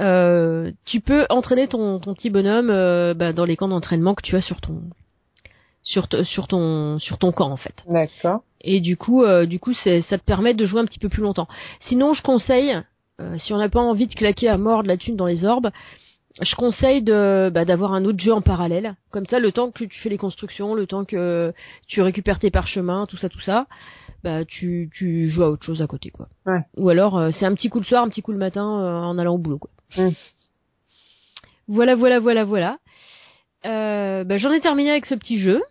euh, 0.00 0.70
tu 0.86 1.00
peux 1.00 1.26
entraîner 1.28 1.68
ton, 1.68 1.98
ton 1.98 2.14
petit 2.14 2.30
bonhomme 2.30 2.70
euh, 2.70 3.14
bah, 3.14 3.32
dans 3.32 3.44
les 3.44 3.56
camps 3.56 3.68
d'entraînement 3.68 4.14
que 4.14 4.22
tu 4.22 4.36
as 4.36 4.40
sur 4.40 4.60
ton 4.60 4.80
sur, 5.82 6.08
ton 6.08 6.98
sur 6.98 7.18
ton 7.18 7.32
camp 7.32 7.50
en 7.50 7.56
fait. 7.56 7.74
D'accord. 7.88 8.42
Et 8.60 8.80
du 8.80 8.96
coup, 8.96 9.22
euh, 9.24 9.46
du 9.46 9.58
coup, 9.58 9.72
c'est, 9.74 10.02
ça 10.02 10.18
te 10.18 10.24
permet 10.24 10.54
de 10.54 10.66
jouer 10.66 10.80
un 10.80 10.84
petit 10.84 10.98
peu 10.98 11.08
plus 11.08 11.22
longtemps. 11.22 11.48
Sinon, 11.88 12.12
je 12.14 12.22
conseille, 12.22 12.78
si 13.38 13.52
on 13.52 13.58
n'a 13.58 13.68
pas 13.68 13.80
envie 13.80 14.06
de 14.06 14.14
claquer 14.14 14.48
à 14.48 14.56
mort 14.58 14.82
de 14.82 14.88
la 14.88 14.96
thune 14.96 15.16
dans 15.16 15.26
les 15.26 15.44
orbes, 15.44 15.70
je 16.40 16.54
conseille 16.54 17.02
de 17.02 17.50
bah, 17.52 17.64
d'avoir 17.64 17.92
un 17.92 18.04
autre 18.04 18.18
jeu 18.20 18.32
en 18.32 18.40
parallèle. 18.40 18.94
Comme 19.10 19.26
ça, 19.26 19.40
le 19.40 19.52
temps 19.52 19.70
que 19.70 19.84
tu 19.84 19.98
fais 20.00 20.08
les 20.10 20.18
constructions, 20.18 20.74
le 20.74 20.86
temps 20.86 21.04
que 21.04 21.52
tu 21.86 22.00
récupères 22.02 22.38
tes 22.38 22.50
parchemins, 22.50 23.06
tout 23.06 23.16
ça, 23.16 23.28
tout 23.28 23.40
ça, 23.40 23.66
bah 24.22 24.44
tu 24.44 24.90
tu 24.92 25.28
joues 25.30 25.42
à 25.42 25.50
autre 25.50 25.64
chose 25.64 25.82
à 25.82 25.86
côté, 25.86 26.10
quoi. 26.10 26.28
Ouais. 26.46 26.60
Ou 26.76 26.88
alors, 26.88 27.18
euh, 27.18 27.30
c'est 27.38 27.46
un 27.46 27.54
petit 27.54 27.68
coup 27.70 27.78
le 27.78 27.84
soir, 27.84 28.02
un 28.02 28.08
petit 28.08 28.22
coup 28.22 28.32
le 28.32 28.38
matin, 28.38 28.80
euh, 28.80 29.00
en 29.00 29.18
allant 29.18 29.34
au 29.34 29.38
boulot, 29.38 29.58
quoi. 29.58 29.70
Mm. 29.96 30.10
Voilà, 31.68 31.94
voilà, 31.94 32.20
voilà, 32.20 32.44
voilà. 32.44 32.78
Euh, 33.66 34.24
bah, 34.24 34.38
j'en 34.38 34.52
ai 34.52 34.60
terminé 34.60 34.90
avec 34.90 35.06
ce 35.06 35.14
petit 35.14 35.40
jeu. 35.40 35.62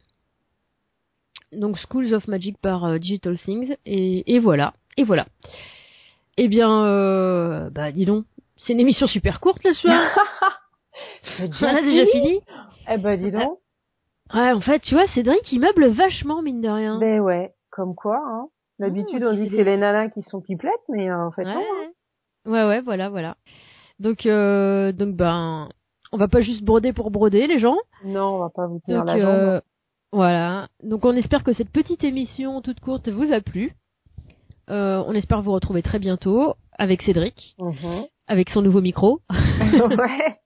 Donc 1.52 1.78
Schools 1.78 2.14
of 2.14 2.28
Magic 2.28 2.58
par 2.60 3.00
Digital 3.00 3.38
Things 3.40 3.76
et, 3.86 4.36
et 4.36 4.40
voilà 4.40 4.74
et 5.00 5.04
voilà. 5.04 5.26
Eh 6.38 6.50
bien, 6.50 6.84
euh, 6.84 7.70
bah 7.70 7.92
dis 7.92 8.06
donc, 8.06 8.26
c'est 8.58 8.74
une 8.74 8.82
émission 8.82 9.08
super 9.08 9.40
courte 9.40 9.62
ce 9.64 9.74
soir. 9.74 10.02
C'est 11.38 11.50
On 11.62 11.68
a 11.68 11.82
déjà 11.82 12.06
fini. 12.08 12.42
Eh 12.90 12.98
ben 12.98 13.18
dis 13.18 13.32
donc. 13.32 13.60
Ouais, 14.34 14.52
en 14.52 14.62
fait, 14.62 14.80
tu 14.82 14.94
vois, 14.94 15.08
Cédric, 15.08 15.52
il 15.52 15.60
meuble 15.60 15.88
vachement 15.88 16.42
mine 16.42 16.62
de 16.62 16.68
rien. 16.68 17.00
Ben 17.00 17.22
ouais, 17.22 17.52
comme 17.80 17.96
quoi, 17.96 18.20
hein. 18.26 18.48
D'habitude, 18.80 19.24
Ah, 19.24 19.30
on 19.30 19.34
dit 19.34 19.44
c'est 19.46 19.50
que 19.52 19.56
c'est 19.56 19.64
les 19.64 19.78
nanas 19.78 20.10
qui 20.10 20.22
sont 20.22 20.42
pipelettes, 20.42 20.74
mais 20.90 21.10
euh, 21.10 21.26
en 21.28 21.32
fait, 21.32 21.46
ouais. 21.46 21.54
non. 21.54 21.62
hein. 21.62 22.52
ouais, 22.52 22.68
ouais, 22.68 22.82
voilà, 22.82 23.10
voilà. 23.10 23.38
Donc, 24.00 24.26
euh, 24.26 24.92
donc 24.92 25.16
ben, 25.16 25.70
on 26.12 26.18
va 26.18 26.28
pas 26.28 26.42
juste 26.42 26.64
broder 26.64 26.92
pour 26.94 27.10
broder, 27.12 27.48
les 27.48 27.60
gens. 27.60 27.78
Non, 28.04 28.36
on 28.36 28.40
va 28.40 28.50
pas 28.50 28.68
vous 28.68 28.80
tenir 28.86 29.00
Donc, 29.00 29.08
la 29.08 29.18
jambe. 29.20 29.30
euh, 29.30 29.62
voilà. 30.12 30.68
Donc, 30.84 31.06
on 31.06 31.16
espère 31.16 31.44
que 31.44 31.54
cette 31.54 31.72
petite 31.72 32.04
émission 32.04 32.62
toute 32.62 32.80
courte 32.82 33.08
vous 33.10 33.32
a 33.32 33.40
plu. 33.42 33.74
Euh, 34.70 35.04
on 35.08 35.14
espère 35.14 35.42
vous 35.42 35.52
retrouver 35.54 35.82
très 35.82 36.00
bientôt 36.00 36.54
avec 36.78 37.02
Cédric. 37.02 37.56
Mhm. 37.60 38.06
avec 38.28 38.50
son 38.50 38.62
nouveau 38.62 38.82
micro. 38.82 39.20
ouais. 39.30 40.38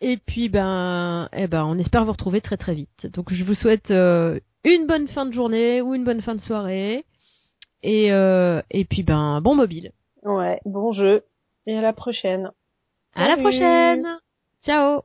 Et 0.00 0.16
puis 0.16 0.48
ben, 0.48 1.28
eh 1.32 1.46
ben, 1.46 1.64
on 1.64 1.78
espère 1.78 2.04
vous 2.04 2.12
retrouver 2.12 2.40
très 2.40 2.56
très 2.56 2.74
vite. 2.74 3.06
Donc 3.12 3.32
je 3.32 3.44
vous 3.44 3.54
souhaite 3.54 3.90
une 4.64 4.86
bonne 4.86 5.08
fin 5.08 5.26
de 5.26 5.32
journée 5.32 5.80
ou 5.80 5.94
une 5.94 6.04
bonne 6.04 6.20
fin 6.22 6.34
de 6.34 6.40
soirée. 6.40 7.04
Et 7.82 8.12
euh, 8.12 8.62
et 8.70 8.84
puis 8.84 9.02
ben, 9.02 9.40
bon 9.40 9.54
mobile. 9.54 9.92
Ouais, 10.22 10.60
bon 10.64 10.92
jeu. 10.92 11.24
Et 11.66 11.76
à 11.76 11.80
la 11.80 11.92
prochaine. 11.92 12.50
À 13.14 13.28
la 13.28 13.36
prochaine. 13.36 14.18
Ciao. 14.64 15.02